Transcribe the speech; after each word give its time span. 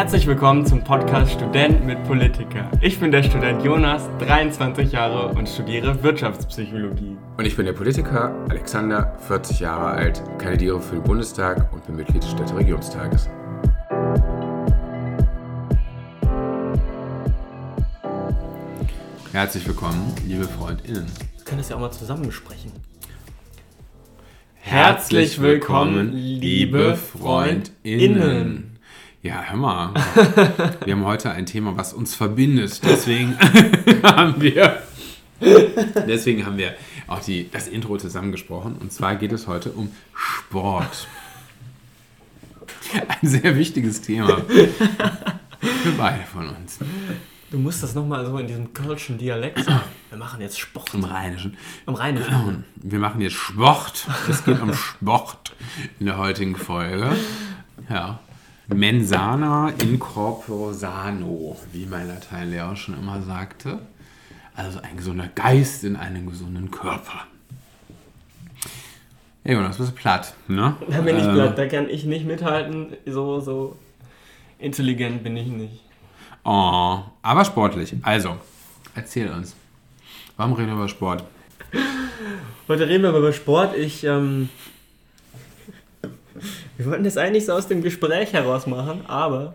Herzlich 0.00 0.26
willkommen 0.26 0.64
zum 0.64 0.82
Podcast 0.82 1.32
Student 1.32 1.84
mit 1.84 2.02
Politiker. 2.04 2.70
Ich 2.80 2.98
bin 2.98 3.12
der 3.12 3.22
Student 3.22 3.62
Jonas, 3.62 4.08
23 4.20 4.92
Jahre 4.92 5.28
und 5.36 5.46
studiere 5.46 6.02
Wirtschaftspsychologie. 6.02 7.18
Und 7.36 7.44
ich 7.44 7.54
bin 7.54 7.66
der 7.66 7.74
Politiker 7.74 8.34
Alexander, 8.48 9.14
40 9.28 9.60
Jahre 9.60 9.88
alt, 9.90 10.22
kandidiere 10.38 10.80
für 10.80 10.94
den 10.94 11.04
Bundestag 11.04 11.70
und 11.74 11.84
bin 11.84 11.96
Mitglied 11.96 12.22
des 12.22 12.30
Städteregionstages. 12.30 13.28
Herzlich 19.32 19.68
willkommen, 19.68 20.14
liebe 20.26 20.44
FreundInnen. 20.44 21.04
Wir 21.36 21.44
können 21.44 21.58
das 21.58 21.68
ja 21.68 21.76
auch 21.76 21.80
mal 21.80 21.90
zusammen 21.90 22.24
besprechen. 22.24 22.72
Herzlich 24.54 25.42
willkommen, 25.42 26.14
liebe 26.14 26.96
FreundInnen. 26.96 28.69
Ja, 29.22 29.42
hör 29.42 29.56
mal. 29.58 29.94
Wir 30.86 30.94
haben 30.94 31.04
heute 31.04 31.30
ein 31.30 31.44
Thema, 31.44 31.76
was 31.76 31.92
uns 31.92 32.14
verbindet. 32.14 32.80
Deswegen 32.82 33.38
haben 34.02 34.40
wir, 34.40 34.82
deswegen 36.08 36.46
haben 36.46 36.56
wir 36.56 36.74
auch 37.06 37.20
die, 37.20 37.50
das 37.50 37.68
Intro 37.68 37.98
zusammengesprochen. 37.98 38.76
Und 38.76 38.94
zwar 38.94 39.16
geht 39.16 39.32
es 39.32 39.46
heute 39.46 39.72
um 39.72 39.92
Sport. 40.14 41.06
Ein 43.20 43.28
sehr 43.28 43.56
wichtiges 43.56 44.00
Thema 44.00 44.38
für 44.38 45.92
beide 45.98 46.24
von 46.24 46.48
uns. 46.48 46.78
Du 47.50 47.58
musst 47.58 47.82
das 47.82 47.94
nochmal 47.94 48.24
so 48.24 48.38
in 48.38 48.46
diesem 48.46 48.72
kölschen 48.72 49.18
Dialekt 49.18 49.62
sagen. 49.64 49.82
Wir 50.08 50.16
machen 50.16 50.40
jetzt 50.40 50.58
Sport. 50.58 50.94
Im 50.94 51.04
Rheinischen. 51.04 51.58
Im 51.86 51.94
Rheinischen. 51.94 52.64
Wir 52.76 52.98
machen 52.98 53.20
jetzt 53.20 53.36
Sport. 53.36 54.06
Es 54.30 54.44
geht 54.46 54.62
um 54.62 54.72
Sport 54.72 55.54
in 55.98 56.06
der 56.06 56.16
heutigen 56.16 56.56
Folge. 56.56 57.14
Ja. 57.90 58.18
Mensana 58.74 59.72
in 59.82 59.98
corpore 59.98 60.72
sano, 60.74 61.56
wie 61.72 61.86
mein 61.86 62.08
Lateinlehrer 62.08 62.76
schon 62.76 62.96
immer 62.98 63.20
sagte. 63.22 63.80
Also 64.54 64.80
ein 64.80 64.96
gesunder 64.96 65.28
Geist 65.34 65.84
in 65.84 65.96
einem 65.96 66.28
gesunden 66.28 66.70
Körper. 66.70 67.26
Ja, 69.44 69.54
Jonas, 69.54 69.78
bist 69.78 69.90
du 69.90 69.94
platt, 69.94 70.34
ne? 70.48 70.76
Da 70.90 71.00
bin 71.00 71.16
ich 71.16 71.24
Äh, 71.24 71.32
platt, 71.32 71.56
da 71.58 71.66
kann 71.66 71.88
ich 71.88 72.04
nicht 72.04 72.26
mithalten. 72.26 72.88
So, 73.06 73.40
so 73.40 73.76
intelligent 74.58 75.22
bin 75.24 75.36
ich 75.36 75.46
nicht. 75.48 75.80
Oh, 76.44 76.98
aber 77.22 77.44
sportlich. 77.44 77.94
Also, 78.02 78.36
erzähl 78.94 79.30
uns. 79.30 79.54
Warum 80.36 80.52
reden 80.54 80.68
wir 80.68 80.74
über 80.74 80.88
Sport? 80.88 81.24
Heute 82.68 82.88
reden 82.88 83.02
wir 83.02 83.10
über 83.16 83.32
Sport. 83.32 83.76
Ich, 83.76 84.04
ähm, 84.04 84.48
wir 86.84 86.90
wollten 86.90 87.04
das 87.04 87.16
eigentlich 87.16 87.46
so 87.46 87.52
aus 87.52 87.68
dem 87.68 87.82
Gespräch 87.82 88.32
heraus 88.32 88.66
machen, 88.66 89.02
aber 89.06 89.54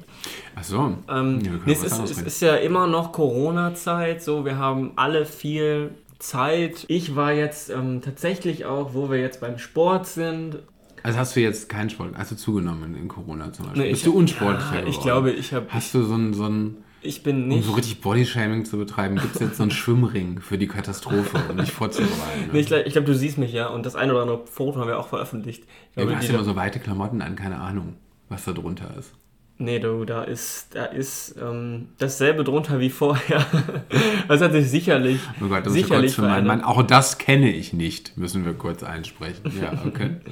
Ach 0.55 0.63
so. 0.63 0.97
ähm, 1.09 1.39
Ja, 1.43 1.51
nee, 1.65 1.71
es, 1.73 1.83
ist, 1.83 1.99
es 1.99 2.21
ist 2.21 2.41
ja 2.41 2.55
immer 2.55 2.87
noch 2.87 3.11
Corona-Zeit, 3.11 4.21
so 4.23 4.45
wir 4.45 4.57
haben 4.57 4.91
alle 4.95 5.25
viel 5.25 5.91
Zeit. 6.19 6.85
Ich 6.87 7.15
war 7.15 7.31
jetzt 7.33 7.69
ähm, 7.69 8.01
tatsächlich 8.01 8.65
auch, 8.65 8.93
wo 8.93 9.09
wir 9.09 9.19
jetzt 9.19 9.41
beim 9.41 9.57
Sport 9.57 10.07
sind. 10.07 10.59
Also 11.03 11.19
hast 11.19 11.35
du 11.35 11.39
jetzt 11.41 11.69
keinen 11.69 11.89
Sport, 11.89 12.11
hast 12.17 12.31
du 12.31 12.35
zugenommen 12.35 12.95
in 12.95 13.07
Corona 13.07 13.51
zum 13.53 13.65
Beispiel? 13.65 13.83
Nee, 13.83 13.89
Bist 13.91 14.05
ich- 14.05 14.11
du 14.11 14.17
unsportlicher 14.17 14.81
Ja, 14.81 14.87
ich 14.87 14.99
glaube, 15.01 15.31
ich 15.31 15.53
habe, 15.53 15.65
Hast 15.69 15.93
du 15.93 16.03
so 16.03 16.15
ein, 16.15 16.33
so 16.33 16.45
ein 16.45 16.77
ich 17.05 17.23
bin 17.23 17.43
um 17.43 17.47
nicht. 17.49 17.65
so 17.65 17.73
richtig 17.73 18.01
Bodyshaming 18.01 18.65
zu 18.65 18.77
betreiben, 18.77 19.15
gibt 19.15 19.35
es 19.35 19.41
jetzt 19.41 19.57
so 19.57 19.63
einen 19.63 19.71
Schwimmring 19.71 20.39
für 20.41 20.57
die 20.57 20.67
Katastrophe, 20.67 21.39
um 21.49 21.57
dich 21.57 21.71
vorzubereiten? 21.71 22.49
Nee, 22.51 22.59
ich 22.59 22.67
glaube, 22.67 22.83
glaub, 22.89 23.05
du 23.05 23.15
siehst 23.15 23.37
mich 23.37 23.53
ja 23.53 23.67
und 23.67 23.85
das 23.85 23.95
eine 23.95 24.13
oder 24.13 24.23
andere 24.23 24.47
Foto 24.47 24.79
haben 24.79 24.87
wir 24.87 24.99
auch 24.99 25.07
veröffentlicht. 25.07 25.63
Ich 25.91 25.97
ja, 25.97 26.05
du 26.05 26.15
hast 26.15 26.27
die 26.27 26.33
immer 26.33 26.43
so 26.43 26.55
weite 26.55 26.79
Klamotten 26.79 27.21
an, 27.21 27.35
keine 27.35 27.59
Ahnung, 27.59 27.95
was 28.29 28.45
da 28.45 28.51
drunter 28.51 28.93
ist. 28.97 29.13
Nee, 29.57 29.79
du, 29.79 30.03
da 30.03 30.23
ist, 30.23 30.75
da 30.75 30.85
ist 30.85 31.35
ähm, 31.41 31.87
dasselbe 31.97 32.43
drunter 32.43 32.81
wie 32.81 32.89
vorher. 32.89 33.45
das 34.27 34.41
hat 34.41 34.51
sich 34.51 34.69
sicherlich, 34.69 35.21
Oh 35.39 35.47
Gott, 35.47 35.65
das 35.65 35.73
ist 35.73 35.79
ja 35.79 35.81
kurz 35.81 35.87
sicherlich 35.87 36.15
für 36.15 36.21
meinen. 36.23 36.45
Mann. 36.45 36.61
Auch 36.61 36.83
das 36.83 37.17
kenne 37.17 37.49
ich 37.51 37.71
nicht, 37.71 38.17
müssen 38.17 38.43
wir 38.43 38.53
kurz 38.53 38.83
einsprechen. 38.83 39.51
Ja, 39.61 39.73
okay. 39.85 40.17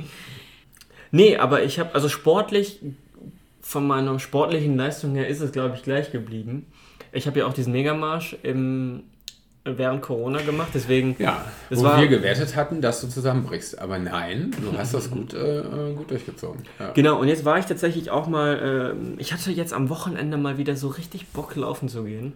Nee, 1.16 1.38
aber 1.38 1.62
ich 1.64 1.78
habe, 1.78 1.94
also 1.94 2.10
sportlich, 2.10 2.80
von 3.64 3.88
meiner 3.88 4.20
sportlichen 4.20 4.78
Leistung 4.78 5.16
her 5.16 5.28
ist 5.28 5.40
es, 5.42 5.52
glaube 5.52 5.76
ich, 5.76 5.82
gleich 5.84 6.12
geblieben. 6.12 6.68
Ich 7.12 7.26
habe 7.26 7.40
ja 7.40 7.48
auch 7.48 7.54
diesen 7.54 7.72
Megamarsch 7.74 8.36
im, 8.44 9.04
während 9.64 10.02
Corona 10.02 10.42
gemacht, 10.42 10.70
deswegen. 10.74 11.16
Ja, 11.18 11.46
Das 11.70 11.80
wo 11.80 11.84
war- 11.86 12.00
wir 12.02 12.08
gewertet 12.08 12.56
hatten, 12.56 12.82
dass 12.82 13.02
du 13.02 13.08
zusammenbrichst. 13.08 13.80
Aber 13.80 13.98
nein, 14.00 14.52
du 14.62 14.78
hast 14.78 14.94
das 14.94 15.10
gut, 15.10 15.34
äh, 15.34 15.60
äh, 15.62 15.94
gut 15.96 16.12
durchgezogen. 16.12 16.64
Ja. 16.80 16.92
Genau, 16.92 17.20
und 17.20 17.28
jetzt 17.30 17.46
war 17.46 17.58
ich 17.58 17.66
tatsächlich 17.66 18.12
auch 18.12 18.28
mal, 18.28 18.94
ähm, 18.96 19.16
ich 19.18 19.32
hatte 19.34 19.52
jetzt 19.52 19.74
am 19.74 19.90
Wochenende 19.90 20.38
mal 20.38 20.58
wieder 20.58 20.76
so 20.76 20.90
richtig 20.90 21.28
Bock 21.30 21.56
laufen 21.56 21.88
zu 21.88 22.04
gehen. 22.04 22.34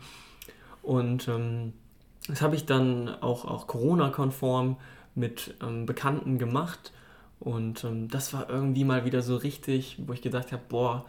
Und 0.81 1.27
ähm, 1.27 1.73
das 2.29 2.41
habe 2.41 2.55
ich 2.55 2.65
dann 2.65 3.09
auch, 3.21 3.43
auch 3.45 3.67
Corona-konform 3.67 4.77
mit 5.15 5.55
ähm, 5.61 5.85
Bekannten 5.85 6.37
gemacht. 6.37 6.93
Und 7.39 7.83
ähm, 7.83 8.07
das 8.09 8.33
war 8.33 8.49
irgendwie 8.49 8.83
mal 8.83 9.05
wieder 9.05 9.21
so 9.21 9.35
richtig, 9.35 9.97
wo 10.05 10.13
ich 10.13 10.21
gesagt 10.21 10.51
habe, 10.51 10.63
boah, 10.69 11.05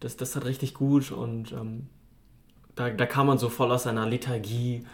das, 0.00 0.16
das 0.16 0.36
hat 0.36 0.44
richtig 0.44 0.74
gut. 0.74 1.10
Und 1.10 1.52
ähm, 1.52 1.86
da, 2.74 2.90
da 2.90 3.06
kam 3.06 3.26
man 3.26 3.38
so 3.38 3.48
voll 3.48 3.70
aus 3.72 3.84
seiner 3.84 4.06
Lethargie 4.06 4.84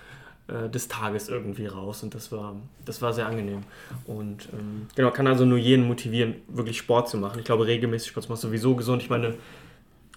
äh, 0.48 0.69
des 0.69 0.88
Tages 0.88 1.28
irgendwie 1.28 1.66
raus. 1.66 2.02
Und 2.02 2.14
das 2.14 2.30
war, 2.30 2.54
das 2.84 3.02
war 3.02 3.12
sehr 3.12 3.26
angenehm. 3.26 3.62
Und 4.06 4.48
ähm, 4.52 4.86
genau, 4.94 5.10
kann 5.10 5.26
also 5.26 5.44
nur 5.44 5.58
jeden 5.58 5.86
motivieren, 5.86 6.36
wirklich 6.48 6.78
Sport 6.78 7.08
zu 7.08 7.16
machen. 7.16 7.38
Ich 7.41 7.44
glaube, 7.44 7.66
regelmäßig 7.66 8.10
Sport 8.10 8.25
zu 8.25 8.30
machen 8.30 8.36
ist 8.36 8.42
sowieso 8.42 8.76
gesund. 8.76 9.02
Ich 9.02 9.10
meine, 9.10 9.34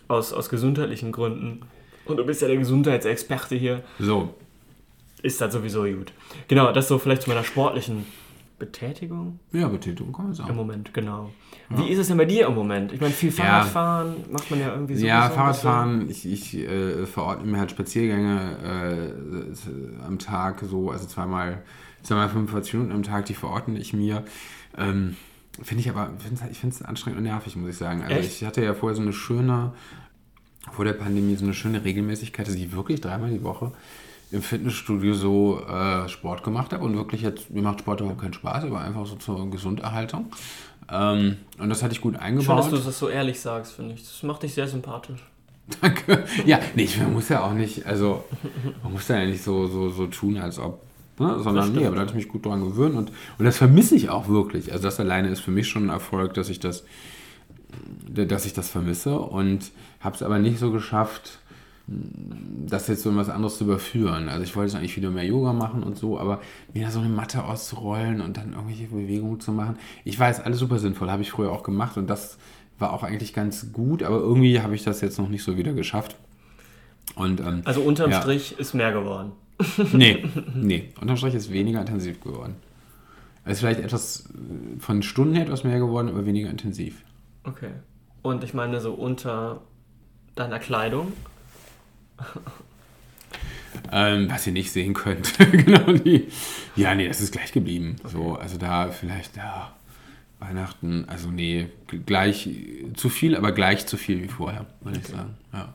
aus, 0.08 0.34
aus 0.34 0.50
gesundheitlichen 0.50 1.12
Gründen. 1.12 1.62
Und 2.06 2.18
du 2.18 2.26
bist 2.26 2.42
ja 2.42 2.48
der 2.48 2.58
Gesundheitsexperte 2.58 3.56
hier 3.56 3.84
So, 4.00 4.34
ist 5.22 5.40
das 5.40 5.54
sowieso 5.54 5.84
gut. 5.84 6.12
Genau, 6.48 6.72
das 6.72 6.88
so 6.88 6.98
vielleicht 6.98 7.24
zu 7.24 7.30
meiner 7.30 7.44
sportlichen 7.44 8.06
Betätigung 8.60 9.40
ja, 9.52 9.68
Betätigung 9.68 10.12
kann 10.14 10.26
man 10.26 10.32
im 10.32 10.36
sagen. 10.36 10.56
Moment, 10.56 10.94
genau. 10.94 11.32
Wie 11.70 11.90
ist 11.90 11.98
es 11.98 12.08
denn 12.08 12.18
bei 12.18 12.26
dir 12.26 12.48
im 12.48 12.56
Moment? 12.56 12.92
Ich 12.92 13.00
meine, 13.02 13.14
viel 13.14 13.30
Ja. 13.30 13.36
Fahrradfahren 13.64 14.16
macht 14.32 14.52
man 14.52 14.60
ja 14.60 14.74
irgendwie 14.74 14.96
so. 14.96 15.06
Ja, 15.06 15.30
Fahrradfahren, 15.30 16.10
ich, 16.10 16.26
ich 16.26 16.56
äh, 16.58 17.06
verordne 17.06 17.50
mir 17.52 17.60
halt 17.60 17.72
Spaziergänge 17.72 19.14
äh, 19.24 20.06
am 20.06 20.20
Tag, 20.20 20.62
so, 20.62 20.92
also 20.92 21.08
zweimal, 21.08 21.64
zweimal 22.04 22.30
45 22.30 22.74
Minuten 22.74 22.92
am 22.92 23.04
Tag, 23.04 23.26
die 23.26 23.34
verordne 23.34 23.80
ich 23.80 23.94
mir. 23.94 24.24
Ähm, 24.78 25.16
finde 25.62 25.82
ich 25.82 25.90
aber, 25.90 26.12
ich 26.52 26.60
finde 26.60 26.76
es 26.76 26.82
anstrengend 26.82 27.18
und 27.20 27.24
nervig, 27.24 27.56
muss 27.56 27.70
ich 27.72 27.78
sagen. 27.78 28.02
Also 28.04 28.16
Echt? 28.16 28.42
ich 28.42 28.46
hatte 28.46 28.64
ja 28.64 28.74
vorher 28.74 28.96
so 28.96 29.02
eine 29.02 29.14
schöne, 29.14 29.74
vor 30.72 30.86
der 30.86 30.94
Pandemie 30.94 31.36
so 31.36 31.46
eine 31.46 31.54
schöne 31.54 31.84
Regelmäßigkeit, 31.84 32.48
dass 32.48 32.56
ich 32.56 32.72
wirklich 32.72 33.02
dreimal 33.02 33.30
die 33.30 33.44
Woche 33.44 33.72
im 34.32 34.42
Fitnessstudio 34.42 35.14
so 35.14 35.62
äh, 35.68 36.08
Sport 36.08 36.44
gemacht 36.44 36.72
habe 36.74 36.84
und 36.84 36.96
wirklich 36.96 37.22
jetzt, 37.22 37.50
mir 37.50 37.62
macht 37.62 37.80
Sport 37.80 38.02
überhaupt 38.02 38.22
keinen 38.22 38.34
Spaß, 38.34 38.66
aber 38.66 38.82
einfach 38.82 39.06
so 39.06 39.16
zur 39.16 39.50
Gesunderhaltung. 39.50 40.28
Ähm, 40.92 41.38
und 41.58 41.70
das 41.70 41.84
hatte 41.84 41.94
ich 41.94 42.02
gut 42.02 42.14
Schön, 42.14 42.22
eingebaut. 42.22 42.60
dass 42.60 42.70
du 42.70 42.78
das 42.78 43.00
so 43.00 43.10
ehrlich 43.10 43.40
sagst, 43.40 43.74
finde 43.74 43.96
ich. 43.96 44.02
Das 44.02 44.24
macht 44.24 44.44
dich 44.44 44.54
sehr 44.54 44.68
sympathisch. 44.68 45.22
Danke. 45.82 46.24
Ja, 46.46 46.60
nee, 46.76 46.84
ich, 46.84 47.00
man 47.00 47.14
muss 47.14 47.30
ja 47.30 47.44
auch 47.44 47.54
nicht, 47.54 47.86
also 47.86 48.24
man 48.84 48.94
muss 48.94 49.08
ja 49.08 49.24
nicht 49.26 49.44
so, 49.44 49.68
so, 49.68 49.90
so 49.90 50.08
tun, 50.08 50.38
als 50.38 50.58
ob, 50.58 50.82
ne? 51.20 51.40
sondern 51.40 51.74
nee, 51.74 51.86
aber 51.86 51.96
da 51.96 52.02
hatte 52.02 52.12
ich 52.12 52.26
mich 52.26 52.28
gut 52.28 52.46
dran 52.46 52.64
gewöhnt 52.64 52.96
und, 52.96 53.12
und 53.38 53.46
das 53.46 53.58
vermisse 53.58 53.96
ich 53.96 54.10
auch 54.10 54.28
wirklich. 54.28 54.72
Also 54.72 54.84
das 54.84 55.00
alleine 55.00 55.30
ist 55.30 55.42
für 55.42 55.52
mich 55.52 55.68
schon 55.68 55.86
ein 55.86 55.90
Erfolg, 55.90 56.34
dass 56.34 56.50
ich 56.50 56.60
das, 56.60 56.84
dass 58.08 58.46
ich 58.46 58.54
das 58.54 58.70
vermisse 58.70 59.20
und 59.20 59.72
habe 60.00 60.16
es 60.16 60.24
aber 60.24 60.40
nicht 60.40 60.58
so 60.58 60.72
geschafft, 60.72 61.39
das 62.68 62.88
jetzt 62.88 63.04
so 63.04 63.10
in 63.10 63.18
was 63.18 63.30
anderes 63.30 63.58
zu 63.58 63.64
überführen. 63.64 64.30
Also 64.30 64.44
ich 64.44 64.56
wollte 64.56 64.78
eigentlich 64.78 64.96
wieder 64.96 65.10
mehr 65.10 65.26
Yoga 65.26 65.54
machen 65.54 65.84
und 65.84 65.98
so, 65.98 66.20
aber 66.20 66.40
mir 66.74 66.86
da 66.86 66.92
so 66.92 67.00
eine 67.00 67.10
Matte 67.10 67.44
auszurollen 67.44 68.22
und 68.22 68.38
dann 68.38 68.54
irgendwelche 68.54 68.88
Bewegungen 68.88 69.40
zu 69.40 69.52
machen. 69.52 69.78
Ich 70.04 70.20
weiß, 70.20 70.42
alles 70.42 70.60
super 70.60 70.80
sinnvoll, 70.80 71.10
habe 71.10 71.22
ich 71.22 71.32
früher 71.32 71.52
auch 71.52 71.64
gemacht 71.64 71.98
und 71.98 72.10
das 72.10 72.38
war 72.78 72.94
auch 72.94 73.04
eigentlich 73.04 73.34
ganz 73.34 73.74
gut, 73.74 74.04
aber 74.04 74.18
irgendwie 74.18 74.62
habe 74.62 74.76
ich 74.76 74.84
das 74.84 75.02
jetzt 75.02 75.18
noch 75.18 75.30
nicht 75.30 75.44
so 75.44 75.58
wieder 75.58 75.74
geschafft. 75.74 76.16
Und 77.16 77.40
ähm, 77.40 77.62
Also 77.66 77.82
unterm 77.82 78.12
Ja. 78.12 78.22
Strich 78.22 78.58
ist 78.60 78.74
mehr 78.74 78.92
geworden. 78.92 79.32
nee, 79.94 80.24
nee, 80.56 80.90
unterm 81.02 81.18
Strich 81.18 81.36
ist 81.36 81.52
weniger 81.52 81.82
intensiv 81.82 82.22
geworden. 82.22 82.56
Es 83.46 83.54
ist 83.54 83.60
vielleicht 83.62 83.80
etwas 83.80 84.26
äh, 84.30 84.80
von 84.80 85.02
Stunden 85.02 85.34
her 85.34 85.44
etwas 85.44 85.64
mehr 85.64 85.80
geworden, 85.80 86.08
aber 86.10 86.26
weniger 86.26 86.50
intensiv. 86.50 87.04
Okay. 87.44 87.72
Und 88.22 88.44
ich 88.44 88.54
meine, 88.54 88.80
so 88.80 88.94
unter 88.94 89.62
deiner 90.36 90.60
Kleidung. 90.60 91.14
Ähm, 93.92 94.30
was 94.30 94.46
ihr 94.46 94.54
nicht 94.54 94.72
sehen 94.72 94.94
könnt. 94.94 95.38
genau 95.52 95.94
die. 95.94 96.28
Ja, 96.76 96.96
nee, 96.96 97.08
das 97.08 97.22
ist 97.22 97.32
gleich 97.32 97.52
geblieben. 97.52 97.96
So, 98.04 98.36
also 98.36 98.58
da 98.58 98.90
vielleicht, 98.90 99.38
ja, 99.38 99.74
Weihnachten, 100.40 101.06
also 101.08 101.30
nee, 101.30 101.68
gleich 102.06 102.48
äh, 102.48 102.94
zu 102.96 103.10
viel, 103.10 103.36
aber 103.36 103.52
gleich 103.52 103.86
zu 103.88 103.98
viel 103.98 104.24
wie 104.24 104.28
vorher, 104.28 104.66
würde 104.82 105.00
ich 105.00 105.08
sagen. 105.08 105.36
Ja. 105.54 105.74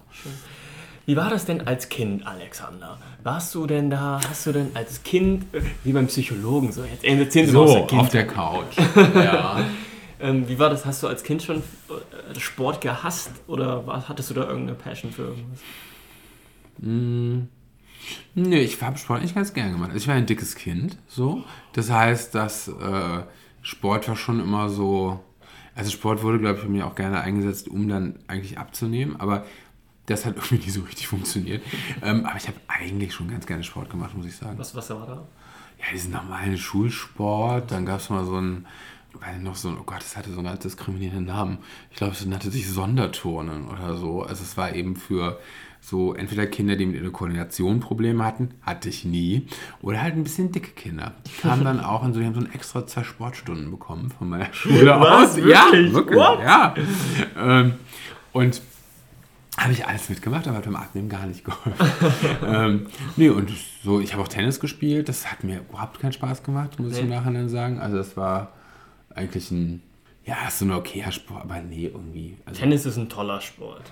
Wie 1.07 1.17
war 1.17 1.29
das 1.29 1.45
denn 1.45 1.67
als 1.67 1.91
Kind, 1.91 2.27
Alexander? 2.27 2.99
Warst 3.23 3.55
du 3.55 3.67
denn 3.67 3.91
da, 3.91 4.21
hast 4.27 4.47
du 4.47 4.53
denn 4.53 4.71
als 4.75 5.03
Kind, 5.03 5.55
äh, 5.55 5.61
wie 5.83 5.93
beim 5.93 6.07
Psychologen, 6.07 6.73
so 6.73 6.85
jetzt 6.85 7.05
erzählen 7.05 7.47
Sie 7.47 7.53
mal 7.53 7.65
aus 7.65 7.73
der 7.75 7.89
So, 7.89 7.97
auf 7.97 8.09
der 8.09 8.27
Couch. 8.27 8.77
ja. 9.15 9.61
Ähm, 10.21 10.49
wie 10.49 10.59
war 10.59 10.71
das? 10.71 10.87
Hast 10.87 11.03
du 11.03 11.09
als 11.09 11.23
Kind 11.23 11.43
schon 11.43 11.63
Sport 12.39 12.81
gehasst 12.81 13.31
oder 13.47 13.87
was, 13.87 14.09
hattest 14.09 14.31
du 14.31 14.35
da 14.35 14.49
irgendeine 14.49 14.79
Passion 14.79 15.13
für 15.13 15.23
irgendwas? 15.23 15.61
Mm. 16.79 17.49
Nö, 18.35 18.57
ich 18.57 18.81
habe 18.83 18.99
Sport 18.99 19.21
eigentlich 19.21 19.35
ganz 19.35 19.55
gern 19.55 19.73
gemacht. 19.73 19.91
Also 19.91 20.03
ich 20.03 20.09
war 20.09 20.15
ein 20.15 20.27
dickes 20.27 20.55
Kind, 20.55 20.99
so. 21.09 21.45
Das 21.73 21.91
heißt, 21.91 22.35
dass 22.35 22.69
äh, 22.69 23.23
Sport 23.63 24.09
war 24.09 24.17
schon 24.17 24.41
immer 24.41 24.69
so. 24.69 25.21
Also 25.75 25.91
Sport 25.91 26.23
wurde, 26.23 26.39
glaube 26.39 26.59
ich, 26.59 26.65
bei 26.65 26.71
mir 26.71 26.87
auch 26.87 26.95
gerne 26.95 27.21
eingesetzt, 27.21 27.69
um 27.69 27.89
dann 27.89 28.19
eigentlich 28.29 28.59
abzunehmen. 28.59 29.19
Aber 29.19 29.45
das 30.07 30.27
hat 30.27 30.37
irgendwie 30.37 30.57
nicht 30.57 30.73
so 30.73 30.83
richtig 30.83 31.09
funktioniert. 31.09 31.63
ähm, 32.03 32.27
aber 32.27 32.37
ich 32.37 32.47
habe 32.47 32.59
eigentlich 32.69 33.15
schon 33.15 33.29
ganz 33.29 33.47
gerne 33.47 33.65
Sport 33.65 33.91
gemacht, 33.91 34.17
muss 34.17 34.27
ich 34.27 34.37
sagen. 34.37 34.59
Was, 34.59 34.75
was 34.75 34.91
war 34.91 35.07
da? 35.07 35.27
Ja, 35.79 35.93
diesen 35.93 36.13
normalen 36.13 36.59
Schulsport. 36.59 37.71
Dann 37.71 37.87
gab 37.87 38.01
es 38.01 38.11
mal 38.11 38.25
so 38.25 38.37
ein, 38.37 38.67
weil 39.15 39.39
noch 39.39 39.57
so 39.57 39.69
ein, 39.69 39.79
oh 39.79 39.85
Gott, 39.85 40.01
das 40.01 40.17
hatte 40.17 40.31
so 40.31 40.41
einen 40.41 40.59
diskriminierenden 40.59 41.27
Namen. 41.27 41.59
Ich 41.91 41.97
glaube, 41.97 42.13
es 42.13 42.25
nannte 42.25 42.51
sich 42.51 42.69
Sonderturnen 42.69 43.69
oder 43.69 43.97
so. 43.97 44.23
Also 44.23 44.43
es 44.43 44.57
war 44.57 44.75
eben 44.75 44.97
für 44.97 45.41
so 45.87 46.15
entweder 46.15 46.47
Kinder, 46.47 46.77
die 46.77 46.87
mit 46.87 46.97
ihrer 46.99 47.11
Koordination 47.11 47.79
Probleme 47.81 48.25
hatten, 48.25 48.55
hatte 48.63 48.89
ich 48.89 49.05
nie, 49.05 49.47
oder 49.83 50.01
halt 50.01 50.15
ein 50.15 50.23
bisschen 50.25 50.51
dicke 50.51 50.71
Kinder. 50.71 51.13
Die 51.27 51.43
kamen 51.43 51.63
dann 51.63 51.81
auch 51.85 52.03
und 52.03 52.15
so, 52.15 52.21
die 52.21 52.27
haben 52.27 52.33
so 52.35 52.41
ein 52.41 52.51
extra 52.55 52.87
zwei 52.87 53.05
Sportstunden 53.05 53.71
bekommen 53.71 54.11
von 54.17 54.31
meiner 54.31 54.49
Schule 54.55 54.99
Was? 54.99 55.31
aus. 55.33 55.37
Wirklich? 55.37 55.53
Ja, 55.55 55.93
wirklich, 55.93 56.19
What? 56.19 56.41
ja. 56.41 56.75
Ähm, 57.37 57.75
und 58.33 58.63
habe 59.59 59.73
ich 59.73 59.87
alles 59.87 60.09
mitgemacht, 60.09 60.49
aber 60.49 60.57
hat 60.57 60.65
beim 60.65 60.75
Abnehmen 60.75 61.09
gar 61.11 61.27
nicht 61.27 61.45
geholfen. 61.45 61.75
ähm, 62.47 62.87
nee, 63.17 63.29
und 63.29 63.51
so, 63.85 64.01
ich 64.01 64.13
habe 64.15 64.23
auch 64.23 64.29
Tennis 64.29 64.59
gespielt, 64.61 65.09
das 65.11 65.31
hat 65.31 65.45
mir 65.45 65.59
überhaupt 65.69 66.01
keinen 66.01 66.13
Spaß 66.13 66.43
gemacht, 66.43 66.81
muss 66.81 66.93
ich 66.93 66.99
Nee. 66.99 67.05
im 67.05 67.09
Nachhinein 67.11 67.49
sagen. 67.51 67.79
Also 67.79 67.99
das 67.99 68.17
war 68.17 68.53
eigentlich 69.15 69.51
ein, 69.51 69.83
ja, 70.25 70.37
so 70.51 70.65
ein 70.65 70.73
okayer 70.73 71.13
Sport, 71.13 71.43
aber 71.43 71.61
nee, 71.61 71.87
irgendwie. 71.93 72.39
Also, 72.47 72.59
Tennis 72.61 72.87
ist 72.87 72.97
ein 72.97 73.09
toller 73.11 73.41
Sport. 73.43 73.83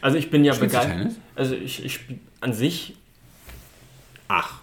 Also 0.00 0.16
ich 0.16 0.30
bin 0.30 0.44
ja 0.44 0.54
begeistert. 0.54 1.12
Also 1.34 1.54
ich, 1.54 1.84
ich 1.84 2.00
an 2.40 2.52
sich, 2.52 2.96
ach, 4.28 4.60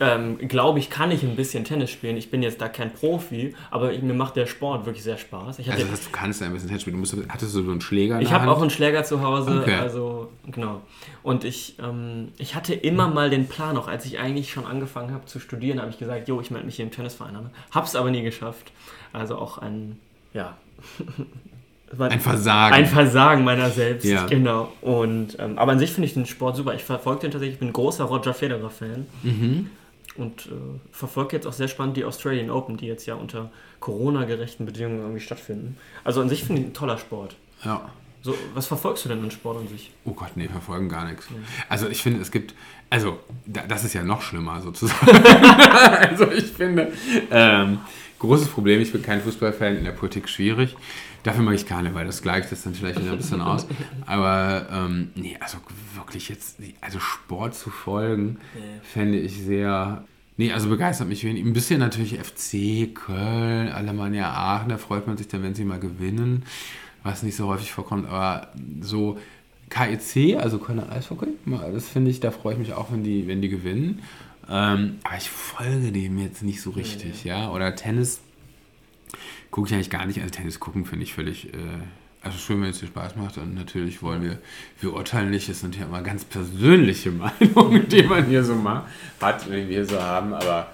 ähm, 0.00 0.38
glaube 0.46 0.78
ich, 0.78 0.90
kann 0.90 1.10
ich 1.10 1.24
ein 1.24 1.34
bisschen 1.34 1.64
Tennis 1.64 1.90
spielen. 1.90 2.16
Ich 2.16 2.30
bin 2.30 2.42
jetzt 2.42 2.60
da 2.60 2.68
kein 2.68 2.92
Profi, 2.92 3.54
aber 3.70 3.92
ich, 3.92 4.00
mir 4.02 4.14
macht 4.14 4.36
der 4.36 4.46
Sport 4.46 4.86
wirklich 4.86 5.02
sehr 5.02 5.18
Spaß. 5.18 5.58
Also 5.58 5.86
das 5.86 6.04
du 6.04 6.10
kannst 6.12 6.40
ein 6.42 6.52
bisschen 6.52 6.68
Tennis 6.68 6.82
spielen. 6.82 6.96
Du 6.96 7.00
musst, 7.00 7.16
hattest 7.28 7.54
du 7.54 7.62
so 7.64 7.70
einen 7.70 7.80
Schläger 7.80 8.20
Ich 8.20 8.32
habe 8.32 8.48
auch 8.50 8.60
einen 8.60 8.70
Schläger 8.70 9.02
zu 9.02 9.22
Hause, 9.22 9.60
Okay. 9.62 9.74
also 9.74 10.30
genau. 10.46 10.82
Und 11.24 11.44
ich, 11.44 11.76
ähm, 11.82 12.28
ich 12.38 12.54
hatte 12.54 12.74
immer 12.74 13.08
mal 13.08 13.28
den 13.28 13.48
Plan, 13.48 13.76
auch 13.76 13.88
als 13.88 14.04
ich 14.04 14.20
eigentlich 14.20 14.52
schon 14.52 14.66
angefangen 14.66 15.12
habe 15.12 15.26
zu 15.26 15.40
studieren, 15.40 15.80
habe 15.80 15.90
ich 15.90 15.98
gesagt, 15.98 16.28
jo, 16.28 16.40
ich 16.40 16.50
melde 16.52 16.66
mich 16.66 16.76
hier 16.76 16.84
im 16.84 16.92
Tennisverein 16.92 17.34
an. 17.34 17.50
Hab's 17.72 17.96
aber 17.96 18.10
nie 18.10 18.22
geschafft. 18.22 18.72
Also 19.12 19.36
auch 19.36 19.58
ein, 19.58 19.98
ja. 20.32 20.56
Ein 21.98 22.20
Versagen. 22.20 22.74
Ein 22.74 22.86
Versagen 22.86 23.44
meiner 23.44 23.70
selbst, 23.70 24.04
Ja. 24.04 24.26
genau. 24.26 24.72
Und, 24.80 25.38
ähm, 25.38 25.58
aber 25.58 25.72
an 25.72 25.78
sich 25.78 25.92
finde 25.92 26.06
ich 26.06 26.14
den 26.14 26.26
Sport 26.26 26.56
super. 26.56 26.74
Ich 26.74 26.84
verfolge 26.84 27.22
den 27.22 27.30
tatsächlich, 27.30 27.54
ich 27.54 27.60
bin 27.60 27.68
ein 27.68 27.72
großer 27.72 28.04
Roger 28.04 28.34
Federer-Fan. 28.34 29.06
Mhm. 29.22 29.70
Und 30.16 30.46
äh, 30.46 30.50
verfolge 30.90 31.36
jetzt 31.36 31.46
auch 31.46 31.52
sehr 31.52 31.68
spannend 31.68 31.96
die 31.96 32.04
Australian 32.04 32.50
Open, 32.50 32.76
die 32.76 32.86
jetzt 32.86 33.06
ja 33.06 33.14
unter 33.14 33.50
Corona-gerechten 33.80 34.66
Bedingungen 34.66 35.00
irgendwie 35.00 35.20
stattfinden. 35.20 35.76
Also 36.04 36.20
an 36.20 36.28
sich 36.28 36.44
finde 36.44 36.62
ich 36.62 36.68
ein 36.68 36.74
toller 36.74 36.98
Sport. 36.98 37.36
Ja. 37.64 37.88
So, 38.20 38.34
was 38.52 38.66
verfolgst 38.66 39.04
du 39.04 39.08
denn 39.08 39.22
an 39.22 39.30
Sport 39.30 39.58
an 39.58 39.68
sich? 39.68 39.92
Oh 40.04 40.10
Gott, 40.10 40.30
nee, 40.34 40.48
verfolgen 40.48 40.88
gar 40.88 41.04
nichts. 41.08 41.28
Also 41.68 41.88
ich 41.88 42.02
finde, 42.02 42.20
es 42.20 42.32
gibt, 42.32 42.52
also 42.90 43.20
da, 43.46 43.62
das 43.68 43.84
ist 43.84 43.94
ja 43.94 44.02
noch 44.02 44.22
schlimmer 44.22 44.60
sozusagen. 44.60 45.24
also 46.10 46.30
ich 46.32 46.46
finde, 46.46 46.92
ähm, 47.30 47.78
großes 48.18 48.48
Problem, 48.48 48.80
ich 48.80 48.92
bin 48.92 49.02
kein 49.02 49.20
Fußballfan, 49.20 49.76
in 49.76 49.84
der 49.84 49.92
Politik 49.92 50.28
schwierig. 50.28 50.76
Dafür 51.22 51.42
mag 51.42 51.54
ich 51.54 51.66
Karneval, 51.66 52.06
das 52.06 52.22
gleicht 52.22 52.52
das 52.52 52.62
dann 52.62 52.74
vielleicht 52.74 53.00
wieder 53.00 53.12
ein 53.12 53.18
bisschen 53.18 53.40
aus. 53.40 53.66
Aber 54.06 54.66
ähm, 54.72 55.10
nee, 55.14 55.36
also 55.40 55.58
wirklich 55.94 56.28
jetzt, 56.28 56.58
also 56.80 57.00
Sport 57.00 57.54
zu 57.54 57.70
folgen, 57.70 58.38
fände 58.82 59.18
ich 59.18 59.42
sehr... 59.42 60.04
Nee, 60.36 60.52
also 60.52 60.68
begeistert 60.68 61.08
mich 61.08 61.24
wenig. 61.24 61.44
Ein 61.44 61.52
bisschen 61.52 61.80
natürlich 61.80 62.16
FC, 62.16 62.94
Köln, 62.94 63.68
Alemannia 63.68 64.30
Aachen, 64.32 64.68
da 64.68 64.78
freut 64.78 65.08
man 65.08 65.16
sich 65.16 65.26
dann, 65.26 65.42
wenn 65.42 65.56
sie 65.56 65.64
mal 65.64 65.80
gewinnen, 65.80 66.44
was 67.02 67.24
nicht 67.24 67.34
so 67.34 67.48
häufig 67.48 67.72
vorkommt, 67.72 68.08
aber 68.08 68.52
so 68.80 69.18
KEC, 69.68 70.36
also 70.36 70.58
Kölner 70.58 70.90
Eishockey, 70.90 71.28
das 71.72 71.88
finde 71.88 72.10
ich, 72.10 72.20
da 72.20 72.30
freue 72.30 72.54
ich 72.54 72.58
mich 72.58 72.72
auch, 72.72 72.92
wenn 72.92 73.02
die, 73.02 73.26
wenn 73.26 73.42
die 73.42 73.48
gewinnen. 73.48 74.00
Ähm, 74.48 74.98
aber 75.04 75.16
ich 75.16 75.28
folge 75.28 75.92
dem 75.92 76.18
jetzt 76.18 76.42
nicht 76.42 76.60
so 76.62 76.70
richtig, 76.70 77.24
ja. 77.24 77.50
Oder 77.50 77.74
Tennis 77.74 78.20
gucke 79.50 79.68
ich 79.68 79.74
eigentlich 79.74 79.90
gar 79.90 80.06
nicht. 80.06 80.20
Also 80.20 80.30
Tennis 80.30 80.58
gucken 80.60 80.84
finde 80.84 81.04
ich 81.04 81.14
völlig, 81.14 81.52
äh, 81.52 81.58
also 82.22 82.38
schön, 82.38 82.62
wenn 82.62 82.70
es 82.70 82.80
dir 82.80 82.86
Spaß 82.86 83.16
macht. 83.16 83.38
Und 83.38 83.54
natürlich 83.54 84.02
wollen 84.02 84.22
wir, 84.22 84.38
wir 84.80 84.94
urteilen 84.94 85.30
nicht, 85.30 85.48
das 85.48 85.60
sind 85.60 85.76
ja 85.76 85.84
immer 85.84 86.02
ganz 86.02 86.24
persönliche 86.24 87.10
Meinungen, 87.12 87.88
die 87.88 88.02
man 88.02 88.26
hier 88.26 88.42
so 88.44 88.54
mal 88.54 88.86
hat, 89.20 89.46
die 89.46 89.68
wir 89.68 89.84
so 89.86 90.00
haben, 90.00 90.32
aber 90.32 90.72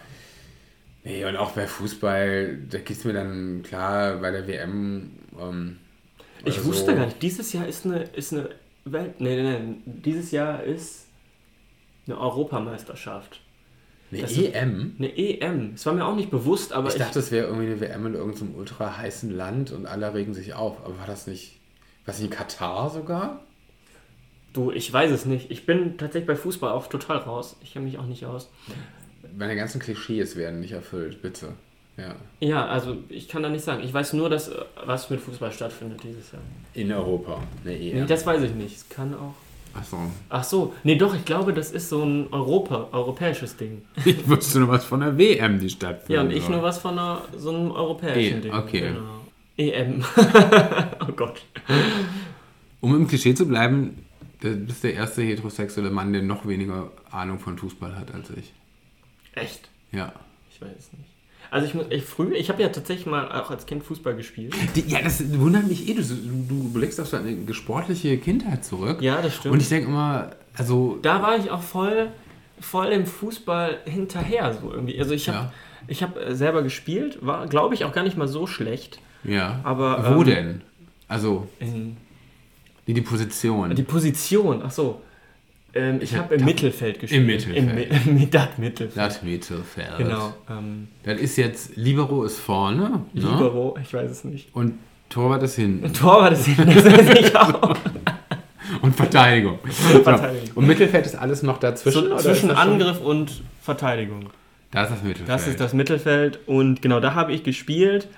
nee, 1.02 1.24
und 1.24 1.36
auch 1.36 1.52
bei 1.52 1.66
Fußball, 1.66 2.58
da 2.70 2.78
geht 2.78 2.96
es 2.96 3.04
mir 3.04 3.12
dann 3.12 3.62
klar 3.62 4.16
bei 4.18 4.30
der 4.30 4.46
WM. 4.46 5.10
Ähm, 5.38 5.78
Ich 6.44 6.58
oder 6.58 6.66
wusste 6.66 6.92
so. 6.92 6.96
gar 6.96 7.06
nicht, 7.06 7.20
dieses 7.22 7.52
Jahr 7.52 7.66
ist 7.66 7.84
eine, 7.86 8.04
ist 8.04 8.32
eine 8.32 8.50
Welt. 8.84 9.20
Nee, 9.20 9.42
nee, 9.42 9.58
nee. 9.58 9.74
Dieses 9.84 10.30
Jahr 10.30 10.62
ist 10.62 11.06
eine 12.06 12.18
Europameisterschaft. 12.18 13.40
Eine 14.18 14.22
Das 14.22 14.36
EM? 14.36 14.94
Eine 14.98 15.16
EM. 15.18 15.72
Das 15.72 15.86
war 15.86 15.92
mir 15.94 16.04
auch 16.06 16.16
nicht 16.16 16.30
bewusst, 16.30 16.72
aber 16.72 16.88
Ich 16.88 16.96
dachte, 16.96 17.18
es 17.18 17.30
wäre 17.30 17.46
irgendwie 17.46 17.66
eine 17.66 17.80
WM 17.80 18.06
in 18.06 18.14
irgendeinem 18.14 18.54
ultra 18.54 18.96
heißen 18.96 19.30
Land 19.30 19.72
und 19.72 19.86
alle 19.86 20.12
regen 20.14 20.34
sich 20.34 20.54
auf. 20.54 20.76
Aber 20.84 20.98
war 20.98 21.06
das 21.06 21.26
nicht, 21.26 21.58
was 22.06 22.20
in 22.20 22.30
Katar 22.30 22.90
sogar? 22.90 23.40
du, 24.52 24.70
ich 24.70 24.92
weiß 24.92 25.10
es 25.10 25.24
nicht. 25.24 25.50
Ich 25.50 25.66
bin 25.66 25.98
tatsächlich 25.98 26.28
bei 26.28 26.36
Fußball 26.36 26.70
auch 26.70 26.86
total 26.86 27.18
raus. 27.18 27.56
Ich 27.62 27.72
kenne 27.72 27.86
mich 27.86 27.98
auch 27.98 28.06
nicht 28.06 28.24
aus. 28.24 28.48
Meine 29.36 29.56
ganzen 29.56 29.80
Klischees 29.80 30.36
werden 30.36 30.60
nicht 30.60 30.70
erfüllt, 30.70 31.22
bitte. 31.22 31.48
Ja. 31.96 32.14
Ja, 32.40 32.66
also 32.66 32.96
ich 33.08 33.26
kann 33.28 33.42
da 33.42 33.48
nicht 33.48 33.64
sagen. 33.64 33.82
Ich 33.84 33.92
weiß 33.92 34.12
nur, 34.12 34.28
dass 34.30 34.48
äh, 34.48 34.54
was 34.84 35.10
mit 35.10 35.20
Fußball 35.20 35.50
stattfindet 35.52 36.00
dieses 36.04 36.30
Jahr. 36.32 36.42
In 36.74 36.92
Europa, 36.92 37.42
eine 37.64 37.74
Nee, 37.76 37.90
EM. 37.92 38.06
das 38.06 38.24
weiß 38.26 38.42
ich 38.42 38.54
nicht. 38.54 38.76
Es 38.76 38.88
kann 38.88 39.12
auch. 39.14 39.34
Achso. 39.78 39.98
Ach 40.28 40.44
so, 40.44 40.74
nee, 40.84 40.96
doch, 40.96 41.14
ich 41.14 41.24
glaube, 41.24 41.52
das 41.52 41.72
ist 41.72 41.88
so 41.88 42.02
ein 42.02 42.32
Europa, 42.32 42.88
europäisches 42.92 43.56
Ding. 43.56 43.82
Ich 44.04 44.28
wusste 44.28 44.60
nur 44.60 44.68
was 44.68 44.84
von 44.84 45.00
der 45.00 45.18
WM, 45.18 45.58
die 45.58 45.70
stattfindet. 45.70 46.10
Ja, 46.10 46.20
und 46.22 46.30
ich 46.30 46.48
nur 46.48 46.62
was 46.62 46.78
von 46.78 46.92
einer, 46.98 47.22
so 47.36 47.50
einem 47.50 47.70
europäischen 47.70 48.38
E, 48.38 48.40
Ding. 48.42 48.52
okay. 48.54 48.80
Genau. 48.80 49.20
EM. 49.56 50.04
oh 51.08 51.12
Gott. 51.12 51.42
Um 52.80 52.94
im 52.96 53.06
Klischee 53.06 53.34
zu 53.34 53.46
bleiben, 53.46 54.04
du 54.40 54.54
bist 54.56 54.82
der 54.84 54.94
erste 54.94 55.22
heterosexuelle 55.22 55.90
Mann, 55.90 56.12
der 56.12 56.22
noch 56.22 56.46
weniger 56.46 56.90
Ahnung 57.10 57.38
von 57.38 57.56
Fußball 57.56 57.96
hat 57.96 58.12
als 58.12 58.30
ich. 58.30 58.52
Echt? 59.34 59.68
Ja. 59.92 60.12
Ich 60.50 60.60
weiß 60.60 60.70
es 60.76 60.92
nicht. 60.92 61.13
Also 61.54 61.68
ich 61.68 61.74
muss, 61.74 61.86
ich 61.90 62.02
früher, 62.02 62.32
ich 62.32 62.48
habe 62.48 62.60
ja 62.62 62.68
tatsächlich 62.68 63.06
mal 63.06 63.30
auch 63.30 63.48
als 63.48 63.64
Kind 63.64 63.84
Fußball 63.84 64.16
gespielt. 64.16 64.56
Die, 64.74 64.80
ja, 64.90 65.00
das 65.00 65.22
wundert 65.38 65.68
mich 65.68 65.88
eh. 65.88 65.94
Du, 65.94 66.02
du 66.02 66.72
blickst 66.72 67.00
auf 67.00 67.06
so 67.06 67.16
eine 67.16 67.54
sportliche 67.54 68.18
Kindheit 68.18 68.64
zurück. 68.64 69.00
Ja, 69.00 69.22
das 69.22 69.36
stimmt. 69.36 69.54
Und 69.54 69.62
ich 69.62 69.68
denke 69.68 69.86
immer, 69.86 70.32
also 70.56 70.98
da 71.00 71.22
war 71.22 71.38
ich 71.38 71.52
auch 71.52 71.62
voll, 71.62 72.08
voll 72.58 72.86
im 72.88 73.06
Fußball 73.06 73.78
hinterher 73.84 74.52
so 74.60 74.72
irgendwie. 74.72 74.98
Also 74.98 75.14
ich 75.14 75.28
habe 75.28 75.38
Ja. 75.38 75.52
ich 75.86 76.02
habe 76.02 76.20
äh, 76.24 76.34
selber 76.34 76.64
gespielt, 76.64 77.18
war 77.20 77.46
glaube 77.46 77.76
ich 77.76 77.84
auch 77.84 77.92
gar 77.92 78.02
nicht 78.02 78.16
mal 78.16 78.26
so 78.26 78.48
schlecht. 78.48 78.98
Ja. 79.22 79.60
Aber, 79.62 80.16
Wo 80.16 80.22
ähm, 80.22 80.26
denn? 80.26 80.60
Also, 81.06 81.46
In, 81.60 81.96
die, 82.88 82.94
die 82.94 83.00
Position. 83.00 83.72
die 83.76 83.82
Position, 83.84 84.60
ach 84.64 84.72
so. 84.72 85.00
Ähm, 85.74 85.98
ich 86.00 86.16
habe 86.16 86.36
im 86.36 86.44
Mittelfeld 86.44 87.00
gespielt. 87.00 87.20
Im 87.20 87.26
Mittelfeld. 87.26 88.06
Im, 88.06 88.30
das 88.30 88.58
Mittelfeld. 88.58 88.96
das 88.96 89.22
Mittelfeld. 89.22 89.98
Genau. 89.98 90.34
Ähm, 90.48 90.88
Das 91.02 91.20
ist 91.20 91.36
jetzt, 91.36 91.76
Libero 91.76 92.24
ist 92.24 92.38
vorne. 92.38 92.90
Ne? 92.90 93.00
Libero, 93.14 93.76
ich 93.82 93.92
weiß 93.92 94.10
es 94.10 94.24
nicht. 94.24 94.54
Und 94.54 94.78
Torwart 95.08 95.42
ist 95.42 95.56
hinten. 95.56 95.92
Torwart 95.92 96.32
ist 96.32 96.46
hinten, 96.46 96.74
das 96.74 96.84
weiß 96.84 97.18
ich 97.20 97.36
auch. 97.36 97.76
Und 98.82 98.96
Verteidigung. 98.96 99.58
Verteidigung. 100.02 100.50
Und 100.54 100.66
Mittelfeld 100.66 101.06
ist 101.06 101.14
alles 101.14 101.42
noch 101.42 101.58
dazwischen? 101.58 102.08
So, 102.08 102.16
zwischen 102.16 102.48
das 102.48 102.58
Angriff 102.58 103.00
und 103.00 103.42
Verteidigung. 103.60 104.30
Da 104.70 104.84
ist 104.84 104.90
das 104.90 105.02
Mittelfeld. 105.02 105.28
Das 105.28 105.46
ist 105.46 105.60
das 105.60 105.72
Mittelfeld 105.74 106.40
und 106.46 106.82
genau 106.82 106.98
da 106.98 107.14
habe 107.14 107.32
ich 107.32 107.44
gespielt. 107.44 108.08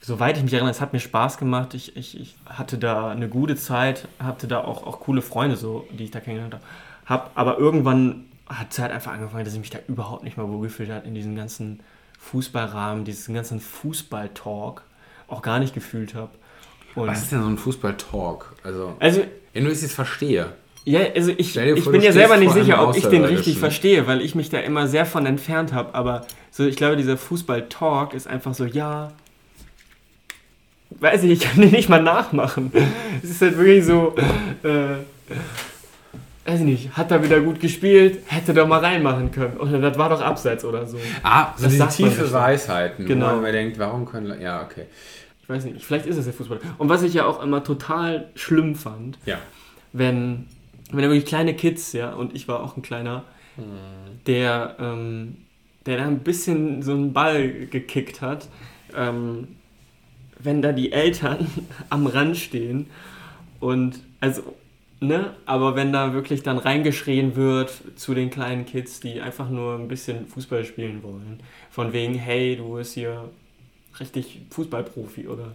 Soweit 0.00 0.36
ich 0.36 0.42
mich 0.42 0.52
erinnere, 0.52 0.70
es 0.70 0.80
hat 0.80 0.92
mir 0.92 1.00
Spaß 1.00 1.38
gemacht. 1.38 1.74
Ich, 1.74 1.96
ich, 1.96 2.20
ich 2.20 2.36
hatte 2.46 2.78
da 2.78 3.10
eine 3.10 3.28
gute 3.28 3.56
Zeit, 3.56 4.08
hatte 4.18 4.46
da 4.46 4.62
auch, 4.62 4.86
auch 4.86 5.00
coole 5.00 5.22
Freunde, 5.22 5.56
so, 5.56 5.86
die 5.90 6.04
ich 6.04 6.10
da 6.10 6.20
kennengelernt 6.20 6.54
habe. 6.54 6.64
Hab, 7.06 7.30
aber 7.34 7.58
irgendwann 7.58 8.26
hat 8.48 8.72
es 8.72 8.78
halt 8.78 8.92
einfach 8.92 9.12
angefangen, 9.12 9.44
dass 9.44 9.54
ich 9.54 9.60
mich 9.60 9.70
da 9.70 9.78
überhaupt 9.88 10.22
nicht 10.24 10.36
mehr 10.36 10.48
wohlgefühlt 10.48 10.90
habe 10.90 11.06
in 11.06 11.14
diesem 11.14 11.34
ganzen 11.34 11.80
Fußballrahmen, 12.18 13.04
diesen 13.04 13.34
ganzen 13.34 13.60
Fußball-Talk 13.60 14.82
auch 15.28 15.42
gar 15.42 15.58
nicht 15.58 15.74
gefühlt 15.74 16.14
habe. 16.14 16.30
Was 16.94 17.22
ist 17.22 17.32
denn 17.32 17.42
so 17.42 17.48
ein 17.48 17.58
Fußball-Talk? 17.58 18.54
Also, 18.62 18.96
also 19.00 19.22
wenn 19.52 19.64
du 19.64 19.70
es 19.70 19.82
jetzt 19.82 19.94
verstehe. 19.94 20.52
Ja, 20.84 21.00
also 21.14 21.32
ich, 21.36 21.52
dir 21.52 21.76
ich 21.76 21.82
vor, 21.82 21.92
bin 21.92 22.00
ja 22.00 22.12
selber 22.12 22.36
nicht 22.36 22.52
vor 22.52 22.62
sicher, 22.62 22.88
ob 22.88 22.96
ich 22.96 23.06
den 23.06 23.24
richtig 23.24 23.58
verstehe, 23.58 24.06
weil 24.06 24.20
ich 24.20 24.34
mich 24.34 24.50
da 24.50 24.58
immer 24.58 24.86
sehr 24.86 25.04
von 25.04 25.26
entfernt 25.26 25.72
habe. 25.72 25.94
Aber 25.94 26.26
so, 26.50 26.64
ich 26.64 26.76
glaube, 26.76 26.96
dieser 26.96 27.16
Fußball-Talk 27.16 28.14
ist 28.14 28.28
einfach 28.28 28.54
so, 28.54 28.64
ja, 28.64 29.12
weiß 31.00 31.22
ich, 31.24 31.30
ich 31.32 31.40
kann 31.40 31.60
den 31.60 31.70
nicht 31.70 31.88
mal 31.88 32.02
nachmachen. 32.02 32.72
Es 33.22 33.30
ist 33.30 33.42
halt 33.42 33.56
wirklich 33.58 33.84
so, 33.84 34.14
äh, 34.62 34.96
weiß 36.48 36.60
ich 36.60 36.66
nicht, 36.66 36.96
hat 36.96 37.10
er 37.10 37.22
wieder 37.22 37.40
gut 37.40 37.60
gespielt, 37.60 38.20
hätte 38.26 38.54
doch 38.54 38.66
mal 38.68 38.78
reinmachen 38.80 39.30
können. 39.30 39.56
Oder 39.58 39.78
das 39.80 39.98
war 39.98 40.08
doch 40.08 40.20
abseits 40.20 40.64
oder 40.64 40.86
so. 40.86 40.98
Ah, 41.22 41.52
so 41.56 41.64
Das 41.64 41.72
diese 41.72 41.88
tiefe. 42.08 42.32
Weisheiten, 42.32 43.06
Genau. 43.06 43.26
wo 43.28 43.32
man 43.34 43.42
mir 43.42 43.52
denkt, 43.52 43.78
warum 43.78 44.04
können... 44.06 44.40
Ja, 44.40 44.62
okay. 44.62 44.84
Ich 45.42 45.48
weiß 45.48 45.64
nicht, 45.64 45.84
vielleicht 45.84 46.06
ist 46.06 46.16
es 46.16 46.24
der 46.24 46.34
Fußball. 46.34 46.60
Und 46.78 46.88
was 46.88 47.02
ich 47.02 47.14
ja 47.14 47.24
auch 47.26 47.42
immer 47.42 47.62
total 47.62 48.28
schlimm 48.34 48.74
fand, 48.74 49.18
Ja. 49.26 49.38
wenn, 49.92 50.46
wenn 50.90 51.02
wirklich 51.02 51.24
kleine 51.26 51.54
Kids, 51.54 51.92
ja, 51.92 52.12
und 52.14 52.34
ich 52.34 52.48
war 52.48 52.62
auch 52.62 52.76
ein 52.76 52.82
kleiner, 52.82 53.22
der, 54.26 54.76
ähm, 54.80 55.36
der 55.86 55.98
da 55.98 56.04
ein 56.04 56.18
bisschen 56.20 56.82
so 56.82 56.92
einen 56.92 57.12
Ball 57.12 57.48
gekickt 57.70 58.20
hat, 58.22 58.48
ähm, 58.96 59.48
wenn 60.38 60.62
da 60.62 60.72
die 60.72 60.92
Eltern 60.92 61.46
am 61.90 62.06
Rand 62.06 62.36
stehen 62.36 62.86
und, 63.60 64.00
also, 64.20 64.42
ne, 65.00 65.34
aber 65.46 65.76
wenn 65.76 65.92
da 65.92 66.12
wirklich 66.12 66.42
dann 66.42 66.58
reingeschrien 66.58 67.36
wird 67.36 67.72
zu 67.96 68.14
den 68.14 68.30
kleinen 68.30 68.66
Kids, 68.66 69.00
die 69.00 69.20
einfach 69.20 69.48
nur 69.50 69.74
ein 69.74 69.88
bisschen 69.88 70.26
Fußball 70.26 70.64
spielen 70.64 71.02
wollen, 71.02 71.40
von 71.70 71.92
wegen, 71.92 72.14
hey, 72.14 72.56
du 72.56 72.74
bist 72.74 72.94
hier 72.94 73.30
richtig 73.98 74.40
Fußballprofi 74.50 75.26
oder 75.28 75.54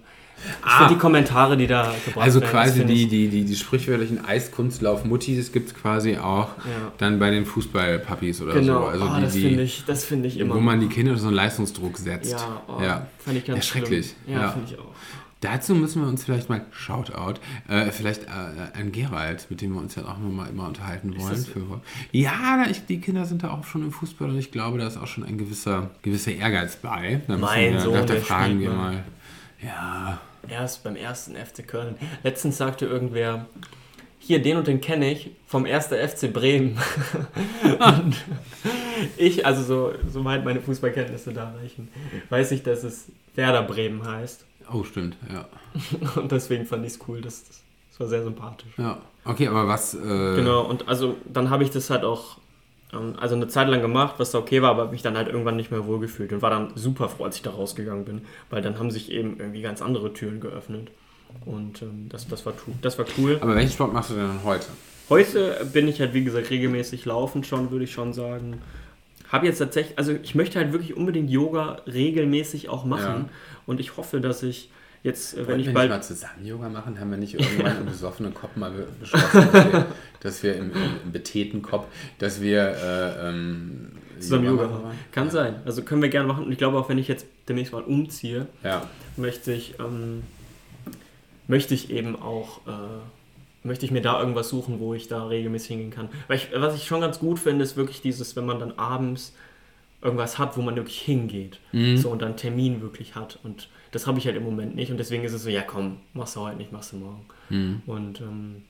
Ah. 0.62 0.78
finde 0.80 0.94
die 0.96 1.00
Kommentare, 1.00 1.58
die 1.58 1.68
da 1.68 1.94
gebracht 2.06 2.24
Also 2.24 2.42
werden, 2.42 2.52
das 2.54 2.64
quasi 2.66 2.86
die, 2.86 3.08
die, 3.08 3.28
die, 3.30 3.46
die 3.46 3.56
sprichwörtlichen 3.56 4.24
Eiskunstlauf-Muttis, 4.26 5.38
das 5.38 5.52
gibt 5.52 5.70
es 5.70 5.76
quasi 5.76 6.18
auch 6.18 6.50
Ja. 6.58 6.92
dann 6.98 7.20
bei 7.20 7.30
den 7.32 7.46
Fußballpuppies 7.46 8.42
oder 8.42 8.54
Genau, 8.54 8.82
so. 8.82 8.88
Also 8.88 9.06
oh, 9.06 9.16
die, 9.18 9.22
das 9.22 9.34
finde 9.36 9.64
ich, 9.64 9.84
das 9.86 10.04
finde 10.06 10.28
ich 10.28 10.40
immer. 10.40 10.56
wo 10.56 10.60
man 10.60 10.80
die 10.80 10.88
Kinder 10.88 11.12
unter 11.12 11.22
so 11.22 11.28
einen 11.28 11.36
Leistungsdruck 11.36 11.98
setzt. 11.98 12.32
ja, 12.32 12.62
oh, 12.68 12.82
Ja. 12.82 13.08
fand 13.20 13.38
ich 13.38 13.46
ganz 13.46 13.58
Ja, 13.58 13.64
schrecklich. 13.64 14.16
Schlimm. 14.24 14.36
Ja, 14.38 14.42
Ja. 14.44 14.52
finde 14.52 14.72
ich 14.74 14.80
auch. 14.80 14.86
Dazu 15.42 15.74
müssen 15.74 16.04
wir 16.04 16.08
uns 16.08 16.24
vielleicht 16.24 16.50
mal, 16.50 16.62
Shoutout, 16.70 17.40
äh, 17.68 17.90
vielleicht 17.90 18.26
äh, 18.26 18.80
an 18.80 18.92
Gerald, 18.92 19.48
mit 19.50 19.62
dem 19.62 19.74
wir 19.74 19.80
uns 19.82 19.96
ja 19.96 20.04
auch 20.04 20.20
nochmal 20.20 20.50
immer 20.50 20.68
unterhalten 20.68 21.18
wollen. 21.20 21.36
Für, 21.44 21.82
ja, 22.12 22.64
ich, 22.70 22.86
die 22.86 23.00
Kinder 23.02 23.26
sind 23.26 23.42
da 23.42 23.50
auch 23.50 23.64
schon 23.66 23.82
im 23.82 23.92
Fußball 23.92 24.30
und 24.30 24.38
ich 24.38 24.52
glaube, 24.52 24.78
da 24.78 24.86
ist 24.86 24.98
auch 24.98 25.08
schon 25.08 25.24
ein 25.24 25.40
gewisser, 25.40 25.90
gewisser 26.04 26.32
Ehrgeiz 26.34 26.76
bei. 26.76 27.22
Da 27.28 27.38
Mein 27.38 27.74
wir, 27.74 27.80
Sohn, 27.80 27.94
da 27.96 28.02
der 28.04 28.22
fragen 28.22 28.60
wir 28.60 28.70
mal. 28.70 29.04
Ja, 29.64 30.20
Erst 30.50 30.84
beim 30.84 30.96
ersten 30.96 31.36
FC 31.36 31.68
Köln. 31.68 31.96
Letztens 32.24 32.58
sagte 32.58 32.86
irgendwer, 32.86 33.46
hier, 34.20 34.42
den 34.42 34.58
und 34.58 34.68
den 34.68 34.82
kenne 34.82 35.12
ich 35.12 35.32
vom 35.48 35.66
1. 35.66 35.88
FC 35.88 36.32
Bremen. 36.32 36.78
und 37.80 38.16
ich, 39.18 39.46
also 39.46 39.64
so, 39.64 39.94
soweit 40.08 40.46
meine 40.46 40.62
Fußballkenntnisse 40.62 41.34
da 41.34 41.54
reichen, 41.60 41.90
weiß 42.30 42.52
ich, 42.52 42.62
dass 42.62 42.84
es 42.84 43.08
Werder 43.34 43.64
Bremen 43.64 44.06
heißt. 44.08 44.46
oh 44.72 44.84
stimmt, 44.84 45.18
ja. 45.34 45.48
Und 46.22 46.32
deswegen 46.32 46.66
fand 46.66 46.86
ich 46.86 46.94
es 46.94 47.00
cool. 47.08 47.22
Das, 47.22 47.46
das, 47.48 47.64
das 47.90 48.00
war 48.00 48.08
sehr 48.08 48.24
sympathisch. 48.24 48.74
Ja, 48.78 49.00
okay, 49.26 49.48
aber 49.48 49.68
was... 49.68 49.94
Äh, 49.96 49.98
Genau, 50.36 50.62
und 50.64 50.88
also 50.88 51.16
dann 51.26 51.50
habe 51.50 51.64
ich 51.64 51.72
das 51.72 51.90
halt 51.90 52.04
auch, 52.04 52.38
also 52.92 53.36
eine 53.36 53.48
Zeit 53.48 53.70
lang 53.70 53.82
gemacht, 53.82 54.16
was 54.18 54.32
da 54.32 54.40
okay 54.40 54.62
war, 54.62 54.72
aber 54.72 54.92
mich 54.92 55.02
dann 55.02 55.16
halt 55.16 55.28
irgendwann 55.28 55.56
nicht 55.56 55.72
mehr 55.72 55.86
wohlgefühlt 55.86 56.34
und 56.34 56.42
war 56.42 56.50
dann 56.50 56.72
super 56.76 57.08
froh, 57.08 57.24
als 57.24 57.38
ich 57.38 57.42
da 57.42 57.52
rausgegangen 57.52 58.04
bin, 58.04 58.22
weil 58.50 58.62
dann 58.62 58.78
haben 58.80 58.92
sich 58.92 59.12
eben 59.12 59.38
irgendwie 59.40 59.62
ganz 59.62 59.82
andere 59.82 60.14
Türen 60.14 60.42
geöffnet. 60.42 60.92
Und 61.46 61.82
ähm, 61.82 62.08
das, 62.10 62.28
das, 62.28 62.46
war, 62.46 62.54
das 62.82 63.00
war 63.00 63.06
cool. 63.18 63.38
Aber 63.42 63.56
welchen 63.56 63.72
Sport 63.72 63.94
machst 63.94 64.10
du 64.10 64.16
denn 64.16 64.44
heute? 64.44 64.68
Heute 65.10 65.66
bin 65.72 65.88
ich 65.88 66.00
halt, 66.00 66.14
wie 66.14 66.24
gesagt, 66.24 66.50
regelmäßig 66.50 67.06
laufend 67.06 67.48
schon, 67.48 67.72
würde 67.72 67.86
ich 67.86 67.92
schon 67.92 68.14
sagen. 68.14 68.62
Habe 69.30 69.46
jetzt 69.46 69.60
tatsächlich, 69.60 69.98
also 69.98 70.14
ich 70.24 70.36
möchte 70.36 70.60
halt 70.60 70.74
wirklich 70.74 70.96
unbedingt 70.96 71.30
Yoga 71.30 71.82
regelmäßig 71.88 72.68
auch 72.68 72.84
machen. 72.84 73.26
Ja. 73.28 73.30
Und 73.66 73.80
ich 73.80 73.96
hoffe, 73.96 74.20
dass 74.20 74.44
ich 74.44 74.70
jetzt, 75.04 75.34
äh, 75.34 75.38
wenn 75.40 75.48
Wollen 75.48 75.60
ich 75.62 75.66
wir 75.68 75.74
bald. 75.74 75.90
nicht 75.90 75.98
mal 75.98 76.04
zusammen 76.04 76.46
Yoga 76.46 76.70
machen? 76.70 77.00
Haben 77.00 77.12
wir 77.12 77.18
nicht 77.18 77.34
irgendwann 77.40 77.78
im 77.78 77.86
besoffenen 77.86 78.34
Kopf 78.34 78.56
mal 78.56 78.72
be- 78.72 78.88
beschlossen, 79.00 79.48
dass 79.52 79.54
wir, 79.74 79.88
dass 80.20 80.44
wir 80.44 80.56
im, 80.56 80.72
im, 80.72 81.12
betäten 81.12 81.62
Kopf, 81.62 81.88
dass 82.20 82.42
wir 82.42 82.62
äh, 82.62 83.30
ähm, 83.30 83.92
Zusammen 84.20 84.46
Yoga 84.46 84.68
machen 84.68 84.84
machen. 84.84 85.00
Kann 85.12 85.30
sein. 85.32 85.56
Also 85.66 85.82
können 85.84 86.02
wir 86.02 86.10
gerne 86.10 86.28
machen. 86.28 86.46
Und 86.46 86.52
ich 86.52 86.58
glaube 86.58 86.78
auch, 86.78 86.88
wenn 86.90 86.98
ich 87.00 87.08
jetzt 87.08 87.26
demnächst 87.50 87.74
mal 87.74 87.82
umziehe, 87.82 88.48
Ja, 88.64 88.88
möchte 89.18 89.52
ich, 89.52 89.80
ähm, 89.80 90.22
möchte 91.48 91.74
ich 91.74 91.90
eben 91.90 92.16
auch, 92.22 92.66
äh, 92.68 92.72
möchte 93.68 93.86
ich 93.86 93.92
mir 93.92 94.02
da 94.02 94.20
irgendwas 94.20 94.50
suchen, 94.50 94.80
wo 94.80 94.94
ich 94.94 95.08
da 95.08 95.26
regelmäßig 95.28 95.70
hingehen 95.70 95.92
kann. 95.92 96.10
Weil 96.28 96.38
ich, 96.38 96.50
was 96.56 96.76
ich 96.76 96.86
schon 96.86 97.02
ganz 97.02 97.20
gut 97.20 97.40
finde, 97.40 97.64
ist 97.64 97.76
wirklich 97.78 98.02
dieses, 98.02 98.36
wenn 98.36 98.46
man 98.46 98.60
dann 98.60 98.74
abends 98.78 99.34
irgendwas 100.04 100.38
hat, 100.40 100.58
wo 100.58 100.62
man 100.62 100.76
wirklich 100.76 101.00
hingeht. 101.02 101.60
Mhm. 101.72 101.98
So 101.98 102.10
und 102.10 102.22
dann 102.22 102.38
Termin 102.38 102.82
wirklich 102.82 103.16
hat. 103.16 103.40
Und 103.44 103.70
das 103.92 104.08
habe 104.08 104.18
ich 104.20 104.26
halt 104.26 104.36
im 104.36 104.44
Moment 104.44 104.76
nicht. 104.76 104.92
Und 104.92 104.98
deswegen 104.98 105.24
ist 105.24 105.34
es 105.34 105.44
so, 105.44 105.50
ja 105.50 105.62
komm, 105.62 105.98
machst 106.14 106.36
du 106.36 106.42
heute 106.42 106.58
nicht, 106.58 106.72
machst 106.72 106.94
du 106.94 106.98
morgen. 106.98 107.26
Mhm. 107.50 107.82
Und 107.86 108.22
ähm, 108.22 108.64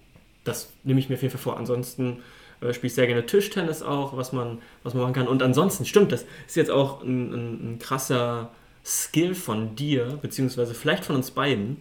das 0.43 0.71
nehme 0.83 0.99
ich 0.99 1.09
mir 1.09 1.15
auf 1.15 1.21
jeden 1.21 1.31
Fall 1.31 1.41
vor. 1.41 1.57
Ansonsten 1.57 2.17
äh, 2.61 2.73
spiele 2.73 2.87
ich 2.87 2.95
sehr 2.95 3.07
gerne 3.07 3.25
Tischtennis 3.25 3.83
auch, 3.83 4.17
was 4.17 4.33
man, 4.33 4.59
was 4.83 4.93
man 4.93 5.03
machen 5.03 5.13
kann. 5.13 5.27
Und 5.27 5.43
ansonsten, 5.43 5.85
stimmt, 5.85 6.11
das 6.11 6.25
ist 6.47 6.55
jetzt 6.55 6.71
auch 6.71 7.03
ein, 7.03 7.33
ein, 7.33 7.73
ein 7.73 7.79
krasser 7.79 8.49
Skill 8.83 9.35
von 9.35 9.75
dir, 9.75 10.17
beziehungsweise 10.21 10.73
vielleicht 10.73 11.05
von 11.05 11.15
uns 11.15 11.31
beiden. 11.31 11.77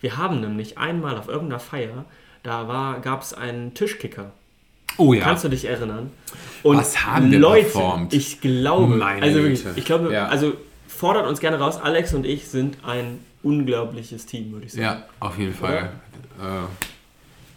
Wir 0.00 0.18
haben 0.18 0.40
nämlich 0.40 0.76
einmal 0.76 1.16
auf 1.16 1.28
irgendeiner 1.28 1.60
Feier, 1.60 2.04
da 2.42 2.98
gab 3.02 3.22
es 3.22 3.32
einen 3.32 3.72
Tischkicker. 3.72 4.32
Oh 4.98 5.12
ja. 5.14 5.24
Kannst 5.24 5.44
du 5.44 5.48
dich 5.48 5.64
erinnern? 5.64 6.10
Und 6.62 6.76
Was 6.76 7.04
haben 7.06 7.30
wir 7.30 7.38
Leute, 7.38 7.62
performt? 7.62 8.12
ich 8.12 8.40
glaube, 8.40 8.94
Meine 8.96 9.22
also 9.22 9.42
wirklich, 9.42 9.64
ich 9.74 9.84
glaube, 9.84 10.12
Ja. 10.12 10.28
also 10.28 10.52
fordert 10.86 11.26
uns 11.26 11.40
gerne 11.40 11.58
raus. 11.58 11.76
Alex 11.78 12.14
und 12.14 12.24
ich 12.26 12.46
sind 12.48 12.78
ein 12.84 13.20
unglaubliches 13.42 14.26
Team, 14.26 14.52
würde 14.52 14.66
ich 14.66 14.72
sagen. 14.72 14.82
Ja, 14.84 15.04
auf 15.20 15.38
jeden 15.38 15.54
Fall. 15.54 15.92
Äh, 16.40 16.66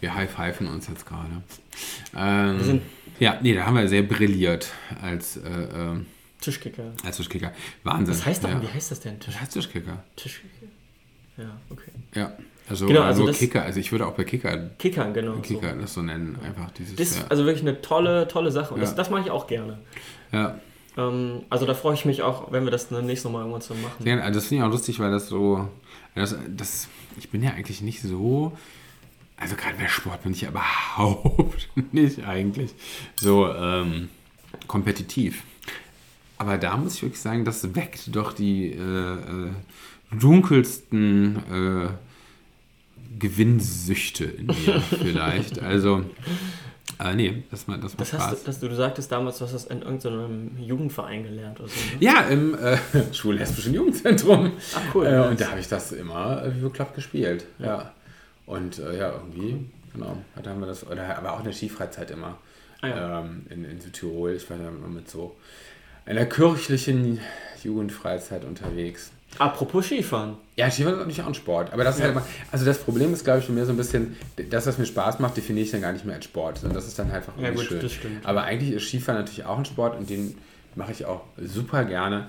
wir 0.00 0.14
high-pfeifen 0.14 0.66
uns 0.68 0.86
jetzt 0.88 1.06
gerade. 1.06 1.28
Ähm, 2.16 2.80
ja, 3.18 3.38
nee, 3.42 3.54
da 3.54 3.64
haben 3.66 3.76
wir 3.76 3.88
sehr 3.88 4.02
brilliert 4.02 4.68
als, 5.02 5.36
äh, 5.38 5.40
äh, 5.48 5.96
Tischkicker. 6.40 6.84
als 7.04 7.16
Tischkicker. 7.16 7.52
Wahnsinn. 7.82 8.14
Was 8.14 8.24
heißt 8.26 8.44
das? 8.44 8.50
ja. 8.52 8.62
Wie 8.62 8.68
heißt 8.68 8.90
das 8.92 9.00
denn? 9.00 9.18
Tisch, 9.18 9.32
Das 9.34 9.40
heißt 9.42 9.52
Tischkicker. 9.54 10.04
Tischkicker. 10.14 10.66
Ja, 11.36 11.50
okay. 11.70 11.90
Ja. 12.14 12.32
Also, 12.68 12.86
Genau, 12.86 13.00
also, 13.00 13.22
also 13.22 13.26
das- 13.28 13.38
Kicker. 13.38 13.62
Also 13.64 13.80
ich 13.80 13.90
würde 13.92 14.06
auch 14.06 14.12
bei 14.12 14.24
Kicker, 14.24 14.70
Kickern, 14.78 15.14
genau. 15.14 15.36
Kicker 15.36 15.72
So. 15.74 15.80
das 15.80 15.94
so 15.94 16.02
nennen. 16.02 16.38
Einfach 16.44 16.70
dieses. 16.72 16.96
Das 16.96 17.10
ist 17.10 17.18
ja. 17.20 17.24
also 17.28 17.44
wirklich 17.46 17.62
eine 17.66 17.80
tolle, 17.80 18.28
tolle 18.28 18.52
Sache. 18.52 18.74
Und 18.74 18.80
Ja. 18.80 18.86
das, 18.86 18.94
das 18.94 19.10
mache 19.10 19.22
ich 19.22 19.30
auch 19.30 19.46
gerne. 19.46 19.78
ja. 20.32 20.60
Ähm, 20.98 21.42
also 21.48 21.64
da 21.64 21.74
freue 21.74 21.94
ich 21.94 22.04
mich 22.04 22.22
auch, 22.22 22.52
wenn 22.52 22.64
wir 22.64 22.70
das 22.70 22.88
dann 22.88 23.06
nächstes 23.06 23.30
Mal 23.30 23.38
irgendwann 23.38 23.60
so 23.60 23.74
machen. 23.74 24.04
Ja, 24.04 24.18
also 24.18 24.40
das 24.40 24.48
finde 24.48 24.64
ich 24.64 24.68
auch 24.68 24.72
lustig, 24.72 24.98
weil 24.98 25.10
das 25.10 25.28
so. 25.28 25.68
Das, 26.14 26.36
das, 26.48 26.88
ich 27.16 27.30
bin 27.30 27.42
ja 27.42 27.52
eigentlich 27.52 27.80
nicht 27.80 28.02
so. 28.02 28.52
Also 29.36 29.54
gerade 29.54 29.76
bei 29.78 29.86
Sport 29.86 30.24
bin 30.24 30.32
ich 30.32 30.40
ja 30.42 30.48
überhaupt 30.50 31.68
nicht 31.92 32.24
eigentlich 32.24 32.74
so 33.16 33.48
ähm, 33.48 34.08
kompetitiv. 34.66 35.44
Aber 36.36 36.58
da 36.58 36.76
muss 36.76 36.96
ich 36.96 37.02
wirklich 37.02 37.20
sagen, 37.20 37.44
das 37.44 37.74
weckt 37.74 38.14
doch 38.14 38.32
die 38.32 38.72
äh, 38.72 39.14
äh, 39.14 39.50
dunkelsten 40.18 41.36
äh, 41.36 41.88
Gewinnsüchte 43.18 44.24
in 44.24 44.46
mir 44.46 44.80
vielleicht. 45.02 45.60
Also, 45.60 46.04
äh, 47.00 47.14
nee, 47.14 47.42
das, 47.50 47.66
macht- 47.66 47.82
das 47.84 47.92
Spaß. 47.92 48.12
hast 48.14 48.42
du, 48.42 48.46
das, 48.46 48.60
du, 48.60 48.68
du 48.68 48.74
sagtest 48.74 49.10
damals, 49.12 49.38
du 49.38 49.44
hast 49.44 49.54
das 49.54 49.66
in 49.66 49.82
irgendeinem 49.82 50.56
Jugendverein 50.58 51.22
gelernt 51.24 51.60
oder 51.60 51.68
so. 51.68 51.74
Ne? 51.74 51.96
Ja, 52.00 52.20
im 52.22 52.54
äh, 52.54 52.76
Schullesbischen 53.12 53.74
Jugendzentrum. 53.74 54.52
Ach, 54.74 54.94
cool. 54.94 55.06
Äh, 55.06 55.10
nice. 55.18 55.30
und 55.30 55.40
da 55.40 55.50
habe 55.50 55.60
ich 55.60 55.68
das 55.68 55.92
immer 55.92 56.44
äh, 56.44 56.54
wie 56.56 56.60
bekloppt 56.60 56.94
gespielt. 56.94 57.44
Ja. 57.58 57.92
Und 58.46 58.78
äh, 58.78 58.98
ja, 58.98 59.12
irgendwie, 59.12 59.66
genau, 59.92 60.16
da 60.42 60.50
haben 60.50 60.60
wir 60.60 60.66
das, 60.66 60.86
oder, 60.86 61.16
aber 61.18 61.34
auch 61.34 61.38
in 61.40 61.44
der 61.44 61.52
Skifreizeit 61.52 62.10
immer. 62.10 62.38
Ah, 62.80 62.88
ja. 62.88 63.20
ähm, 63.20 63.44
in, 63.50 63.64
in 63.64 63.80
Südtirol. 63.80 64.32
Ich 64.34 64.48
war 64.50 64.56
da 64.56 64.68
immer 64.68 64.86
mit 64.88 65.08
so 65.10 65.36
einer 66.06 66.24
kirchlichen 66.26 67.20
Jugendfreizeit 67.62 68.44
unterwegs. 68.44 69.10
Apropos 69.38 69.84
Skifahren. 69.86 70.36
Ja, 70.56 70.70
Skifahren 70.70 70.94
ist 70.94 71.00
natürlich 71.00 71.22
auch 71.22 71.26
ein 71.28 71.34
Sport. 71.34 71.72
Aber 71.72 71.84
das 71.84 71.96
ist 71.96 72.02
halt 72.02 72.12
immer, 72.12 72.22
also 72.50 72.64
das 72.64 72.78
Problem 72.78 73.12
ist, 73.12 73.24
glaube 73.24 73.40
ich, 73.40 73.44
für 73.44 73.52
mir 73.52 73.66
so 73.66 73.72
ein 73.72 73.76
bisschen, 73.76 74.16
das, 74.50 74.66
was 74.66 74.78
mir 74.78 74.86
Spaß 74.86 75.18
macht, 75.20 75.36
definiere 75.36 75.64
ich 75.66 75.70
dann 75.70 75.82
gar 75.82 75.92
nicht 75.92 76.04
mehr 76.04 76.16
als 76.16 76.24
Sport. 76.24 76.64
Und 76.64 76.74
das 76.74 76.86
ist 76.88 76.98
dann 76.98 77.10
einfach 77.10 77.32
Ja, 77.38 77.50
gut, 77.50 77.64
schön. 77.64 77.80
das 77.80 77.92
stimmt. 77.92 78.24
Aber 78.26 78.42
eigentlich 78.44 78.72
ist 78.72 78.88
Skifahren 78.88 79.20
natürlich 79.20 79.44
auch 79.44 79.58
ein 79.58 79.64
Sport 79.64 79.98
und 79.98 80.08
den 80.10 80.36
mache 80.74 80.92
ich 80.92 81.04
auch 81.04 81.22
super 81.36 81.84
gerne. 81.84 82.28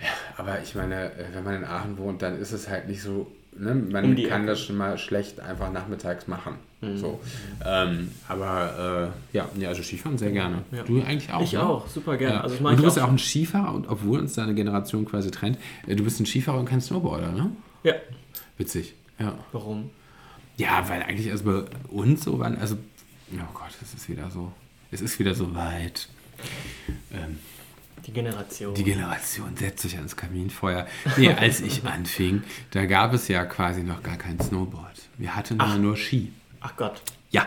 Ja, 0.00 0.08
aber 0.36 0.58
ich 0.62 0.74
meine, 0.74 1.12
äh, 1.12 1.24
wenn 1.32 1.44
man 1.44 1.54
in 1.54 1.64
Aachen 1.64 1.96
wohnt, 1.96 2.20
dann 2.20 2.38
ist 2.38 2.52
es 2.52 2.68
halt 2.68 2.86
nicht 2.88 3.00
so, 3.02 3.30
ne? 3.56 3.74
man 3.74 4.04
Um 4.04 4.14
kann 4.28 4.42
Ecke. 4.42 4.46
das 4.46 4.60
schon 4.60 4.76
mal 4.76 4.98
schlecht 4.98 5.40
einfach 5.40 5.72
nachmittags 5.72 6.26
machen. 6.26 6.56
Mhm. 6.80 6.98
So. 6.98 7.20
Ähm, 7.64 8.10
aber 8.28 9.12
äh, 9.32 9.36
ja, 9.36 9.48
nee, 9.54 9.66
also 9.66 9.82
Skifahren 9.82 10.18
sehr 10.18 10.30
gerne. 10.30 10.62
Ja. 10.72 10.82
Du 10.82 11.00
eigentlich 11.02 11.32
auch? 11.32 11.42
ich 11.42 11.52
ne? 11.52 11.62
auch, 11.66 11.88
super 11.88 12.16
gerne. 12.16 12.34
Ja. 12.36 12.40
Also 12.42 12.56
und 12.56 12.76
du 12.78 12.82
bist 12.82 12.96
ja 12.96 13.04
auch. 13.04 13.08
auch 13.08 13.12
ein 13.12 13.18
Skifahrer 13.18 13.74
und 13.74 13.88
obwohl 13.88 14.20
uns 14.20 14.34
deine 14.34 14.54
Generation 14.54 15.04
quasi 15.06 15.30
trennt, 15.30 15.58
äh, 15.86 15.96
du 15.96 16.04
bist 16.04 16.20
ein 16.20 16.26
Skifahrer 16.26 16.58
und 16.58 16.66
kein 16.66 16.80
Snowboarder, 16.80 17.32
ne? 17.32 17.50
Ja. 17.82 17.94
Witzig, 18.58 18.94
ja. 19.18 19.38
Warum? 19.52 19.90
Ja, 20.58 20.88
weil 20.88 21.02
eigentlich 21.02 21.30
also 21.30 21.44
bei 21.44 21.64
uns 21.88 22.24
so 22.24 22.38
waren, 22.38 22.56
also, 22.58 22.76
oh 23.32 23.38
Gott, 23.54 23.70
es 23.82 23.94
ist 23.94 24.08
wieder 24.08 24.30
so, 24.30 24.52
es 24.90 25.00
ist 25.00 25.18
wieder 25.18 25.34
so 25.34 25.54
weit. 25.54 26.08
Ähm, 27.12 27.38
Die 28.06 28.12
Generation. 28.12 28.74
Die 28.74 28.84
Generation 28.84 29.56
setzt 29.56 29.82
sich 29.82 29.96
ans 29.96 30.16
Kaminfeuer. 30.16 30.86
Nee, 31.16 31.32
als 31.32 31.60
ich 31.60 31.84
anfing, 31.86 32.42
da 32.70 32.86
gab 32.86 33.12
es 33.12 33.28
ja 33.28 33.44
quasi 33.44 33.82
noch 33.82 34.02
gar 34.02 34.16
kein 34.16 34.40
Snowboard. 34.40 35.08
Wir 35.18 35.34
hatten 35.34 35.56
Ach. 35.58 35.78
nur 35.78 35.96
Ski. 35.96 36.32
Ach 36.60 36.76
Gott. 36.76 37.02
Ja. 37.30 37.46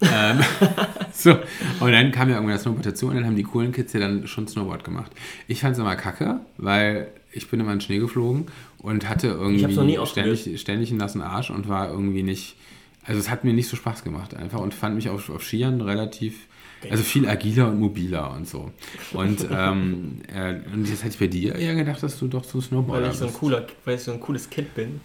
ähm, 0.00 0.40
so, 1.12 1.32
und 1.80 1.92
dann 1.92 2.10
kam 2.12 2.28
ja 2.28 2.36
irgendwann 2.36 2.54
das 2.54 2.62
Snowboard 2.62 2.86
dazu 2.86 3.08
und 3.08 3.14
dann 3.14 3.26
haben 3.26 3.36
die 3.36 3.42
coolen 3.42 3.72
Kids 3.72 3.92
ja 3.92 4.00
dann 4.00 4.26
schon 4.26 4.48
Snowboard 4.48 4.84
gemacht. 4.84 5.12
Ich 5.48 5.60
fand 5.60 5.74
es 5.74 5.78
immer 5.78 5.96
kacke, 5.96 6.40
weil 6.56 7.08
ich 7.32 7.48
bin 7.48 7.60
immer 7.60 7.72
in 7.72 7.78
den 7.78 7.82
Schnee 7.82 7.98
geflogen 7.98 8.46
und 8.78 9.08
hatte 9.08 9.28
irgendwie 9.28 10.06
ständig, 10.06 10.60
ständig 10.60 10.90
einen 10.90 10.98
nassen 10.98 11.22
Arsch 11.22 11.50
und 11.50 11.68
war 11.68 11.90
irgendwie 11.90 12.22
nicht, 12.22 12.56
also 13.04 13.20
es 13.20 13.30
hat 13.30 13.44
mir 13.44 13.52
nicht 13.52 13.68
so 13.68 13.76
Spaß 13.76 14.04
gemacht 14.04 14.34
einfach 14.34 14.60
und 14.60 14.74
fand 14.74 14.94
mich 14.96 15.08
auf, 15.08 15.30
auf 15.30 15.42
Skiern 15.42 15.80
relativ 15.80 16.46
also 16.90 17.02
viel 17.02 17.28
agiler 17.28 17.68
und 17.68 17.80
mobiler 17.80 18.32
und 18.32 18.48
so. 18.48 18.70
Und, 19.12 19.46
ähm, 19.50 20.20
äh, 20.32 20.54
und 20.72 20.88
jetzt 20.88 21.02
hätte 21.02 21.14
ich 21.14 21.18
bei 21.18 21.26
dir 21.26 21.54
eher 21.54 21.74
gedacht, 21.74 22.02
dass 22.02 22.18
du 22.18 22.28
doch 22.28 22.44
so 22.44 22.60
Snowboarder 22.60 23.06
weil 23.06 23.12
ich 23.12 23.18
so 23.18 23.26
ein 23.26 23.32
cooler, 23.32 23.66
Weil 23.84 23.96
ich 23.96 24.02
so 24.02 24.12
ein 24.12 24.20
cooles 24.20 24.48
Kind 24.50 24.74
bin. 24.74 25.00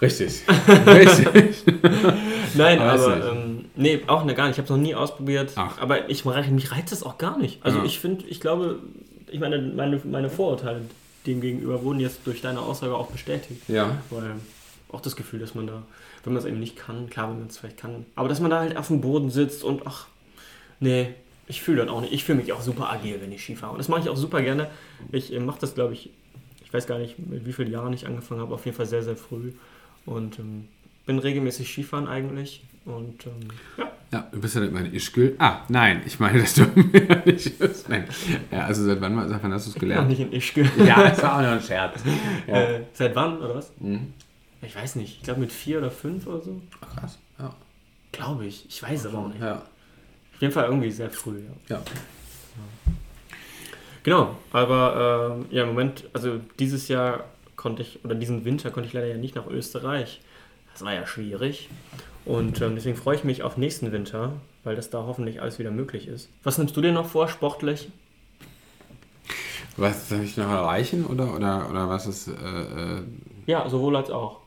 Richtig. 0.00 0.42
Richtig. 0.86 1.64
Nein, 2.54 2.80
aber 2.80 3.32
ähm, 3.32 3.64
nee, 3.74 4.02
auch 4.06 4.24
ne, 4.24 4.34
gar 4.34 4.46
nicht. 4.46 4.54
Ich 4.54 4.58
habe 4.58 4.64
es 4.64 4.70
noch 4.70 4.76
nie 4.76 4.94
ausprobiert. 4.94 5.52
Ach. 5.56 5.78
Aber 5.80 6.10
ich, 6.10 6.24
mich 6.24 6.72
reizt 6.72 6.92
das 6.92 7.02
auch 7.02 7.18
gar 7.18 7.38
nicht. 7.38 7.64
Also 7.64 7.78
ja. 7.78 7.84
ich 7.84 7.98
finde, 7.98 8.24
ich 8.26 8.40
glaube, 8.40 8.80
ich 9.30 9.40
meine, 9.40 9.58
meine, 9.58 10.00
meine 10.04 10.28
Vorurteile 10.28 10.82
dem 11.26 11.40
gegenüber 11.40 11.82
wurden 11.82 11.98
jetzt 11.98 12.20
durch 12.24 12.40
deine 12.40 12.60
Aussage 12.60 12.94
auch 12.94 13.08
bestätigt. 13.08 13.62
Ja. 13.68 13.96
Weil 14.10 14.36
auch 14.90 15.00
das 15.00 15.16
Gefühl, 15.16 15.40
dass 15.40 15.54
man 15.54 15.66
da, 15.66 15.82
wenn 16.24 16.34
man 16.34 16.42
es 16.42 16.48
eben 16.48 16.60
nicht 16.60 16.76
kann, 16.76 17.10
klar, 17.10 17.30
wenn 17.30 17.38
man 17.38 17.48
es 17.48 17.58
vielleicht 17.58 17.78
kann, 17.78 18.06
aber 18.14 18.28
dass 18.28 18.40
man 18.40 18.50
da 18.50 18.60
halt 18.60 18.76
auf 18.76 18.88
dem 18.88 19.00
Boden 19.00 19.30
sitzt 19.30 19.64
und 19.64 19.82
ach, 19.86 20.06
Nee, 20.80 21.14
ich 21.46 21.62
fühle 21.62 21.84
das 21.84 21.88
auch 21.88 22.00
nicht. 22.00 22.12
Ich 22.12 22.24
fühle 22.24 22.38
mich 22.38 22.52
auch 22.52 22.60
super 22.60 22.90
agil, 22.90 23.18
wenn 23.20 23.32
ich 23.32 23.42
Ski 23.42 23.56
fahre. 23.56 23.72
Und 23.72 23.78
das 23.78 23.88
mache 23.88 24.00
ich 24.00 24.08
auch 24.08 24.16
super 24.16 24.42
gerne. 24.42 24.68
Ich 25.12 25.32
äh, 25.32 25.40
mache 25.40 25.60
das, 25.60 25.74
glaube 25.74 25.94
ich, 25.94 26.10
ich 26.64 26.72
weiß 26.72 26.86
gar 26.86 26.98
nicht, 26.98 27.18
mit 27.18 27.46
wie 27.46 27.52
vielen 27.52 27.70
Jahren 27.70 27.92
ich 27.92 28.06
angefangen 28.06 28.40
habe, 28.40 28.54
auf 28.54 28.64
jeden 28.64 28.76
Fall 28.76 28.86
sehr, 28.86 29.02
sehr 29.02 29.16
früh. 29.16 29.52
Und 30.06 30.38
ähm, 30.38 30.68
bin 31.04 31.18
regelmäßig 31.18 31.70
Skifahren 31.70 32.08
eigentlich. 32.08 32.62
Und 32.84 33.26
ähm, 33.26 33.48
ja. 33.76 33.90
Ja, 34.12 34.28
du 34.30 34.40
bist 34.40 34.54
ja 34.54 34.60
nicht 34.60 34.72
meine 34.72 34.88
Ischgl. 34.88 35.34
Ah, 35.38 35.62
nein, 35.68 36.02
ich 36.06 36.20
meine, 36.20 36.38
dass 36.40 36.54
du 36.54 36.62
mir 36.74 37.22
nicht. 37.24 37.88
Nein. 37.88 38.06
Ja, 38.50 38.60
also 38.60 38.84
seit 38.84 39.00
wann, 39.00 39.28
seit 39.28 39.42
wann 39.42 39.52
hast 39.52 39.66
du 39.66 39.70
es 39.70 39.76
gelernt? 39.76 40.10
Ich 40.12 40.18
nicht 40.18 40.28
in 40.28 40.32
Ischgl. 40.32 40.70
Ja, 40.86 41.08
das 41.08 41.22
war 41.22 41.36
auch 41.36 41.42
nur 41.42 41.50
ein 41.50 41.60
Scherz. 41.60 42.00
Ja. 42.46 42.54
Äh, 42.54 42.82
seit 42.92 43.16
wann, 43.16 43.38
oder 43.38 43.56
was? 43.56 43.72
Mhm. 43.80 44.12
Ich 44.62 44.74
weiß 44.74 44.96
nicht. 44.96 45.16
Ich 45.18 45.22
glaube 45.22 45.40
mit 45.40 45.52
vier 45.52 45.78
oder 45.78 45.90
fünf 45.90 46.26
oder 46.26 46.40
so. 46.40 46.60
Ach, 46.80 46.96
krass, 46.96 47.18
ja. 47.38 47.54
Glaube 48.12 48.46
ich. 48.46 48.66
Ich 48.68 48.82
weiß 48.82 49.06
aber 49.06 49.18
auch 49.18 49.28
nicht. 49.28 49.40
Ja. 49.40 49.56
Auf 49.56 50.40
jeden 50.40 50.52
Fall 50.52 50.66
irgendwie 50.66 50.90
sehr 50.90 51.10
früh, 51.10 51.40
ja. 51.68 51.76
ja. 51.76 51.82
Genau, 54.02 54.36
aber 54.52 55.44
äh, 55.50 55.56
ja, 55.56 55.62
im 55.64 55.70
Moment, 55.70 56.04
also 56.12 56.40
dieses 56.60 56.86
Jahr 56.86 57.24
konnte 57.66 57.82
ich, 57.82 58.04
oder 58.04 58.14
diesen 58.14 58.44
Winter 58.44 58.70
konnte 58.70 58.86
ich 58.86 58.92
leider 58.92 59.08
ja 59.08 59.16
nicht 59.16 59.34
nach 59.34 59.48
Österreich. 59.48 60.20
Das 60.72 60.84
war 60.84 60.94
ja 60.94 61.04
schwierig. 61.04 61.68
Und 62.24 62.60
ähm, 62.60 62.76
deswegen 62.76 62.96
freue 62.96 63.16
ich 63.16 63.24
mich 63.24 63.42
auf 63.42 63.56
nächsten 63.56 63.90
Winter, 63.90 64.34
weil 64.62 64.76
das 64.76 64.88
da 64.88 64.98
hoffentlich 64.98 65.42
alles 65.42 65.58
wieder 65.58 65.72
möglich 65.72 66.06
ist. 66.06 66.28
Was 66.44 66.58
nimmst 66.58 66.76
du 66.76 66.80
dir 66.80 66.92
noch 66.92 67.08
vor, 67.08 67.26
sportlich? 67.26 67.90
Was 69.76 70.08
soll 70.08 70.20
ich 70.20 70.36
noch 70.36 70.48
erreichen 70.48 71.06
oder, 71.06 71.34
oder, 71.34 71.68
oder 71.68 71.88
was 71.88 72.06
ist. 72.06 72.28
Äh, 72.28 72.30
äh 72.30 73.02
ja, 73.46 73.68
sowohl 73.68 73.96
als 73.96 74.10
auch. 74.10 74.38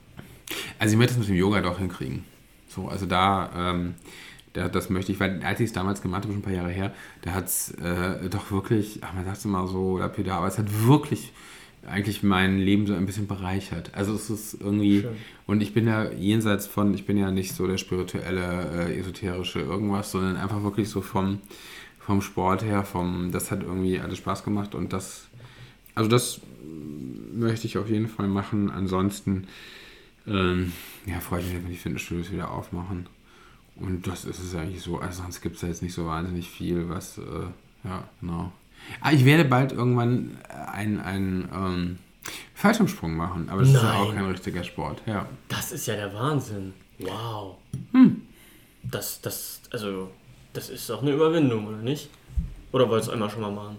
Also, 0.78 0.94
ich 0.94 0.98
möchte 0.98 1.16
es 1.16 1.20
mit 1.20 1.28
dem 1.28 1.36
Yoga 1.36 1.60
doch 1.60 1.78
hinkriegen. 1.78 2.24
So, 2.70 2.88
also 2.88 3.06
da. 3.06 3.50
Ähm, 3.54 3.96
der, 4.56 4.70
das 4.70 4.90
möchte 4.90 5.12
ich, 5.12 5.20
weil 5.20 5.44
als 5.44 5.60
ich 5.60 5.68
es 5.68 5.74
damals 5.74 6.02
gemacht 6.02 6.24
habe, 6.24 6.32
schon 6.32 6.40
ein 6.40 6.44
paar 6.44 6.54
Jahre 6.54 6.72
her, 6.72 6.94
da 7.22 7.32
hat 7.32 7.48
es 7.48 7.72
äh, 7.72 8.30
doch 8.30 8.50
wirklich, 8.50 9.02
ach, 9.04 9.14
man 9.14 9.26
sagt 9.26 9.38
es 9.38 9.46
immer 9.46 9.68
so 9.68 9.98
lapidar, 9.98 10.38
aber 10.38 10.48
es 10.48 10.58
hat 10.58 10.66
wirklich 10.88 11.34
eigentlich 11.88 12.24
mein 12.24 12.60
Leben 12.60 12.86
so 12.88 12.94
ein 12.94 13.06
bisschen 13.06 13.28
bereichert. 13.28 13.92
Also 13.94 14.14
es 14.14 14.30
ist 14.30 14.58
irgendwie, 14.60 15.02
Schön. 15.02 15.16
und 15.48 15.62
ich 15.62 15.74
bin 15.74 15.88
ja 15.88 16.12
jenseits 16.12 16.68
von, 16.68 16.94
ich 16.94 17.06
bin 17.06 17.18
ja 17.18 17.32
nicht 17.32 17.54
so 17.54 17.68
der 17.68 17.78
spirituelle, 17.78 18.90
äh, 18.90 19.00
esoterische 19.00 19.62
irgendwas, 19.62 20.12
sondern 20.12 20.38
einfach 20.38 20.64
wirklich 20.64 20.90
so 20.90 21.02
vom, 21.02 21.40
vom 22.00 22.22
Sport 22.22 22.64
her, 22.64 22.84
vom, 22.84 23.32
das 23.32 23.52
hat 23.52 23.64
irgendwie 23.64 24.00
alles 24.00 24.18
Spaß 24.18 24.44
gemacht 24.44 24.76
und 24.76 24.94
das, 24.94 25.28
also 25.96 26.10
das 26.10 26.42
möchte 27.34 27.68
ich 27.68 27.78
auf 27.78 27.90
jeden 27.90 28.08
Fall 28.08 28.28
machen. 28.28 28.70
Ansonsten, 28.70 29.48
ähm, 30.28 30.74
ja, 31.06 31.20
freue 31.20 31.42
ich 31.42 31.48
mich, 31.48 31.64
wenn 31.64 31.70
die 31.70 31.78
Fitnessstudios 31.78 32.32
wieder 32.32 32.52
aufmachen. 32.52 33.08
Und 33.76 34.08
das 34.08 34.26
ist 34.26 34.40
es 34.40 34.56
eigentlich 34.56 34.82
so. 34.82 35.00
Also 35.00 35.24
sonst 35.24 35.42
gibt 35.42 35.56
es 35.56 35.62
ja 35.62 35.70
jetzt 35.70 35.82
nicht 35.82 35.94
so 35.94 36.06
wahnsinnig 36.06 36.50
viel, 36.50 36.90
was, 36.90 37.18
äh, 37.18 37.22
ja, 37.84 38.10
genau. 38.20 38.52
Ah, 39.02 39.12
ich 39.12 39.26
werde 39.26 39.46
bald 39.46 39.72
irgendwann 39.72 40.38
einen, 40.74 41.00
einen 41.00 41.50
ähm, 41.54 41.98
Fallschirmsprung 42.54 43.16
machen, 43.16 43.50
aber 43.50 43.62
das 43.62 43.72
Nein. 43.72 43.78
ist 43.78 43.84
ja 43.84 43.94
auch 43.96 44.14
kein 44.14 44.26
richtiger 44.26 44.64
Sport, 44.64 45.02
ja. 45.06 45.28
Das 45.48 45.72
ist 45.72 45.86
ja 45.86 45.96
der 45.96 46.14
Wahnsinn. 46.14 46.74
Wow. 47.00 47.56
Hm. 47.94 48.22
Das, 48.84 49.22
das, 49.22 49.62
also, 49.72 50.12
das 50.54 50.70
ist 50.70 50.90
doch 50.90 51.02
eine 51.02 51.12
Überwindung, 51.12 51.68
oder 51.68 51.78
nicht? 51.78 52.10
Oder 52.72 52.90
wolltest 52.90 53.10
du 53.10 53.14
einmal 53.14 53.30
schon 53.30 53.42
mal 53.42 53.52
machen? 53.52 53.78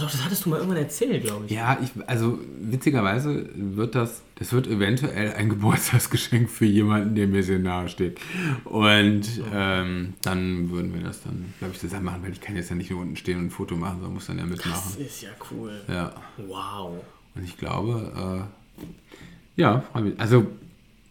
Doch, 0.00 0.10
das 0.10 0.24
hattest 0.24 0.44
du 0.44 0.50
mal 0.50 0.56
irgendwann 0.56 0.82
erzählt, 0.82 1.24
glaube 1.24 1.46
ich. 1.46 1.52
Ja, 1.52 1.78
ich, 1.80 1.90
also 2.08 2.40
witzigerweise 2.60 3.48
wird 3.54 3.94
das, 3.94 4.22
das 4.34 4.52
wird 4.52 4.66
eventuell 4.66 5.34
ein 5.34 5.48
Geburtstagsgeschenk 5.50 6.50
für 6.50 6.64
jemanden, 6.64 7.14
der 7.14 7.28
mir 7.28 7.44
sehr 7.44 7.60
nahe 7.60 7.88
steht. 7.88 8.18
Und 8.64 9.22
ähm, 9.52 10.14
dann 10.22 10.70
würden 10.70 10.92
wir 10.94 11.02
das 11.02 11.22
dann, 11.22 11.54
glaube 11.60 11.74
ich, 11.74 11.80
zusammen 11.80 12.06
machen, 12.06 12.22
weil 12.24 12.32
ich 12.32 12.40
kann 12.40 12.56
jetzt 12.56 12.70
ja 12.70 12.76
nicht 12.76 12.90
nur 12.90 13.00
unten 13.02 13.14
stehen 13.14 13.38
und 13.38 13.46
ein 13.46 13.50
Foto 13.50 13.76
machen, 13.76 14.00
sondern 14.00 14.14
muss 14.14 14.26
dann 14.26 14.38
ja 14.38 14.46
mitmachen. 14.46 14.72
Das 14.72 14.96
ist 14.96 15.22
ja 15.22 15.30
cool. 15.52 15.80
Ja. 15.86 16.12
Wow. 16.38 17.00
Und 17.36 17.44
ich 17.44 17.56
glaube, 17.56 18.48
äh, 18.80 19.60
ja, 19.60 19.84
also 20.18 20.46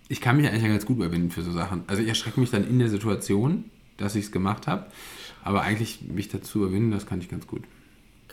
ich 0.10 0.20
kann 0.20 0.38
mich 0.38 0.48
eigentlich 0.48 0.64
ganz 0.64 0.86
gut 0.86 0.98
überwinden 0.98 1.32
für 1.32 1.42
so 1.42 1.52
Sachen. 1.52 1.84
Also 1.88 2.02
ich 2.02 2.10
erschrecke 2.10 2.40
mich 2.40 2.52
dann 2.52 2.68
in 2.68 2.80
der 2.80 2.90
Situation, 2.90 3.66
dass 3.96 4.16
ich 4.16 4.26
es 4.26 4.32
gemacht 4.32 4.68
habe, 4.68 4.88
aber 5.44 5.62
eigentlich 5.62 6.02
mich 6.02 6.28
dazu 6.28 6.60
überwinden, 6.60 6.92
das 6.92 7.06
kann 7.06 7.20
ich 7.20 7.30
ganz 7.30 7.48
gut. 7.48 7.64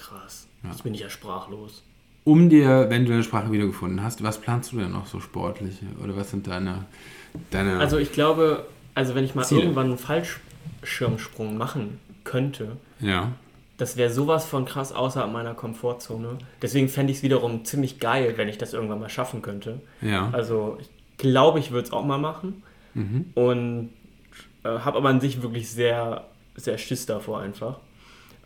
Krass. 0.00 0.48
Ja. 0.62 0.70
Jetzt 0.70 0.82
bin 0.82 0.94
ich 0.94 1.00
ja 1.00 1.10
sprachlos. 1.10 1.82
Um 2.24 2.48
dir, 2.48 2.86
wenn 2.88 3.04
du 3.04 3.10
deine 3.10 3.22
Sprache 3.22 3.50
wiedergefunden 3.52 4.02
hast, 4.02 4.22
was 4.22 4.38
planst 4.38 4.72
du 4.72 4.78
denn 4.78 4.92
noch 4.92 5.06
so 5.06 5.20
sportliche? 5.20 5.86
Oder 6.02 6.16
was 6.16 6.30
sind 6.30 6.46
deine, 6.46 6.84
deine 7.50 7.78
Also 7.78 7.98
ich 7.98 8.12
glaube, 8.12 8.66
also 8.94 9.14
wenn 9.14 9.24
ich 9.24 9.34
mal 9.34 9.44
Ziele? 9.44 9.62
irgendwann 9.62 9.86
einen 9.86 9.98
Fallschirmsprung 9.98 11.56
machen 11.56 11.98
könnte, 12.24 12.76
ja. 13.00 13.32
das 13.78 13.96
wäre 13.96 14.10
sowas 14.10 14.44
von 14.44 14.66
krass 14.66 14.92
außerhalb 14.92 15.32
meiner 15.32 15.54
Komfortzone. 15.54 16.38
Deswegen 16.60 16.88
fände 16.88 17.10
ich 17.10 17.18
es 17.18 17.22
wiederum 17.22 17.64
ziemlich 17.64 18.00
geil, 18.00 18.34
wenn 18.36 18.48
ich 18.48 18.58
das 18.58 18.74
irgendwann 18.74 19.00
mal 19.00 19.08
schaffen 19.08 19.40
könnte. 19.40 19.80
Ja. 20.02 20.28
Also 20.32 20.76
ich 20.80 20.88
glaube, 21.16 21.58
ich 21.58 21.70
würde 21.70 21.86
es 21.86 21.92
auch 21.92 22.04
mal 22.04 22.18
machen. 22.18 22.62
Mhm. 22.94 23.26
Und 23.34 23.90
äh, 24.64 24.68
habe 24.68 24.98
aber 24.98 25.08
an 25.08 25.20
sich 25.20 25.42
wirklich 25.42 25.70
sehr, 25.70 26.26
sehr 26.56 26.76
Schiss 26.76 27.06
davor 27.06 27.40
einfach. 27.40 27.78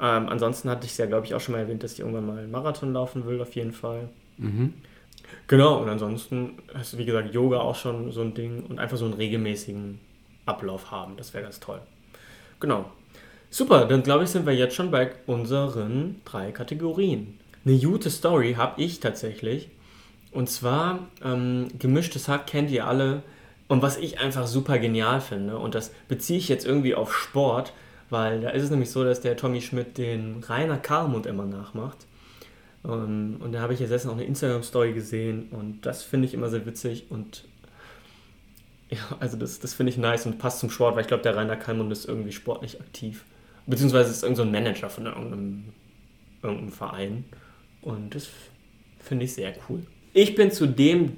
Ähm, 0.01 0.29
ansonsten 0.29 0.69
hatte 0.71 0.87
ich 0.87 0.93
es 0.93 0.99
ja, 0.99 1.07
glaube 1.07 1.27
ich, 1.27 1.35
auch 1.35 1.41
schon 1.41 1.53
mal 1.53 1.61
erwähnt, 1.61 1.83
dass 1.83 1.93
ich 1.93 2.01
irgendwann 2.01 2.27
mal 2.27 2.39
einen 2.39 2.51
Marathon 2.51 2.93
laufen 2.93 3.27
will, 3.27 3.41
auf 3.41 3.55
jeden 3.55 3.73
Fall. 3.73 4.09
Mhm. 4.39 4.75
Genau, 5.47 5.81
und 5.83 5.89
ansonsten 5.89 6.59
hast 6.75 6.93
du, 6.93 6.99
wie 6.99 7.05
gesagt, 7.05 7.33
Yoga 7.33 7.59
auch 7.59 7.77
schon 7.77 8.13
so 8.13 8.23
ein 8.23 8.35
Ding 8.35 8.65
und 8.69 8.79
einfach 8.79 8.97
so 8.97 9.05
einen 9.05 9.15
regelmäßigen 9.15 10.01
Ablauf 10.47 10.91
haben. 10.91 11.17
Das 11.17 11.33
wäre 11.33 11.45
ganz 11.45 11.61
toll. 11.61 11.81
Genau. 12.61 12.91
Super, 13.51 13.85
dann 13.87 14.03
glaube 14.03 14.25
ich, 14.25 14.31
sind 14.31 14.47
wir 14.47 14.55
jetzt 14.55 14.75
schon 14.75 14.91
bei 14.91 15.13
unseren 15.27 16.21
drei 16.25 16.51
Kategorien. 16.51 17.39
Eine 17.65 17.79
gute 17.79 18.11
Story 18.11 18.55
habe 18.55 18.83
ich 18.83 19.01
tatsächlich. 19.01 19.71
Und 20.33 20.51
zwar, 20.51 21.07
ähm, 21.25 21.69
gemischtes 21.79 22.29
Hack 22.29 22.47
kennt 22.47 22.71
ihr 22.71 22.87
alle. 22.87 23.23
Und 23.69 23.81
was 23.81 23.97
ich 23.97 24.19
einfach 24.19 24.47
super 24.47 24.79
genial 24.79 25.21
finde, 25.21 25.59
und 25.59 25.75
das 25.75 25.93
beziehe 26.09 26.39
ich 26.39 26.49
jetzt 26.49 26.67
irgendwie 26.67 26.95
auf 26.95 27.15
Sport, 27.15 27.73
weil 28.15 28.41
da 28.41 28.51
ist 28.51 28.63
es 28.63 28.71
nämlich 28.71 28.93
so, 28.93 29.03
dass 29.03 29.21
der 29.21 29.37
Tommy 29.37 29.61
Schmidt 29.61 29.99
den 29.99 30.45
Rainer 30.45 30.79
Karlmund 30.79 31.27
immer 31.27 31.47
nachmacht. 31.47 32.07
Ähm, 32.85 33.39
und 33.41 33.51
da 33.51 33.61
habe 33.61 33.75
ich 33.75 33.81
jetzt 33.81 33.91
letztens 33.91 34.13
auch 34.13 34.17
eine 34.17 34.25
Instagram-Story 34.25 34.93
gesehen 34.93 35.49
und 35.51 35.85
das 35.85 36.05
finde 36.05 36.29
ich 36.29 36.33
immer 36.33 36.49
sehr 36.49 36.65
witzig 36.65 37.07
und 37.11 37.45
ja, 38.89 39.01
also 39.19 39.37
das, 39.37 39.59
das 39.59 39.75
finde 39.75 39.91
ich 39.91 39.99
nice 39.99 40.27
und 40.27 40.39
passt 40.39 40.61
zum 40.61 40.71
Sport, 40.71 40.95
weil 40.95 41.03
ich 41.03 41.09
glaube, 41.09 41.25
der 41.25 41.35
Rainer 41.35 41.57
Kalmund 41.57 41.91
ist 41.91 42.05
irgendwie 42.05 42.31
sportlich 42.31 42.81
aktiv. 42.81 43.25
Beziehungsweise 43.67 44.11
ist 44.11 44.23
irgendein 44.23 44.47
so 44.47 44.53
Manager 44.53 44.91
von 44.91 45.07
irgendeinem, 45.07 45.65
irgendeinem 46.41 46.71
Verein. 46.73 47.25
Und 47.83 48.15
das 48.15 48.29
finde 49.01 49.25
ich 49.25 49.35
sehr 49.35 49.55
cool. 49.69 49.85
Ich 50.13 50.37
bin 50.37 50.53
zudem 50.53 51.17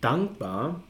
dankbar, 0.00 0.82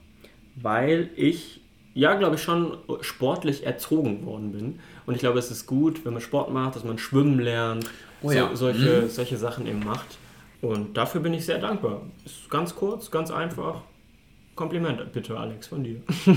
weil 0.54 1.10
ich 1.16 1.62
ja, 1.98 2.14
glaube 2.14 2.36
ich, 2.36 2.42
schon 2.42 2.76
sportlich 3.00 3.66
erzogen 3.66 4.24
worden 4.24 4.52
bin. 4.52 4.78
Und 5.04 5.14
ich 5.14 5.20
glaube, 5.20 5.40
es 5.40 5.50
ist 5.50 5.66
gut, 5.66 6.04
wenn 6.04 6.12
man 6.12 6.22
Sport 6.22 6.52
macht, 6.52 6.76
dass 6.76 6.84
man 6.84 6.96
schwimmen 6.96 7.40
lernt, 7.40 7.90
oh, 8.22 8.30
ja. 8.30 8.50
so, 8.50 8.54
solche, 8.54 9.02
mhm. 9.02 9.08
solche 9.08 9.36
Sachen 9.36 9.66
eben 9.66 9.80
macht. 9.80 10.16
Und 10.60 10.96
dafür 10.96 11.20
bin 11.20 11.34
ich 11.34 11.44
sehr 11.44 11.58
dankbar. 11.58 12.02
Ist 12.24 12.48
ganz 12.50 12.76
kurz, 12.76 13.10
ganz 13.10 13.32
einfach. 13.32 13.82
Kompliment 14.54 15.12
bitte, 15.12 15.36
Alex, 15.36 15.66
von 15.66 15.82
dir. 15.82 16.00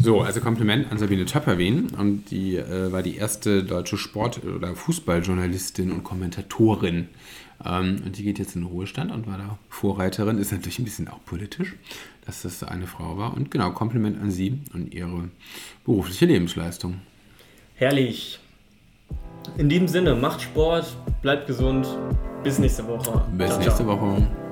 So, 0.00 0.22
also 0.22 0.40
Kompliment 0.40 0.90
an 0.90 0.98
Sabine 0.98 1.24
Töpperwien. 1.24 1.90
Und 1.96 2.24
die 2.32 2.56
äh, 2.56 2.90
war 2.90 3.04
die 3.04 3.16
erste 3.16 3.62
deutsche 3.62 3.96
Sport- 3.96 4.44
oder 4.44 4.74
Fußballjournalistin 4.74 5.92
und 5.92 6.02
Kommentatorin. 6.02 7.06
Ähm, 7.64 8.02
und 8.04 8.18
die 8.18 8.24
geht 8.24 8.38
jetzt 8.38 8.56
in 8.56 8.62
den 8.62 8.70
Ruhestand 8.70 9.12
und 9.12 9.26
war 9.26 9.38
da 9.38 9.58
Vorreiterin. 9.68 10.38
Ist 10.38 10.52
natürlich 10.52 10.78
ein 10.78 10.84
bisschen 10.84 11.08
auch 11.08 11.24
politisch, 11.24 11.76
dass 12.26 12.42
das 12.42 12.62
eine 12.62 12.86
Frau 12.86 13.18
war. 13.18 13.34
Und 13.34 13.50
genau, 13.50 13.70
Kompliment 13.70 14.20
an 14.20 14.30
sie 14.30 14.60
und 14.72 14.94
ihre 14.94 15.28
berufliche 15.84 16.26
Lebensleistung. 16.26 17.00
Herrlich. 17.74 18.38
In 19.58 19.68
diesem 19.68 19.88
Sinne, 19.88 20.14
macht 20.14 20.42
Sport, 20.42 20.96
bleibt 21.22 21.46
gesund. 21.46 21.86
Bis 22.42 22.58
nächste 22.58 22.86
Woche. 22.86 23.24
Bis 23.36 23.48
Ciao, 23.48 23.58
nächste 23.58 23.84
ciao. 23.84 24.00
Woche. 24.00 24.43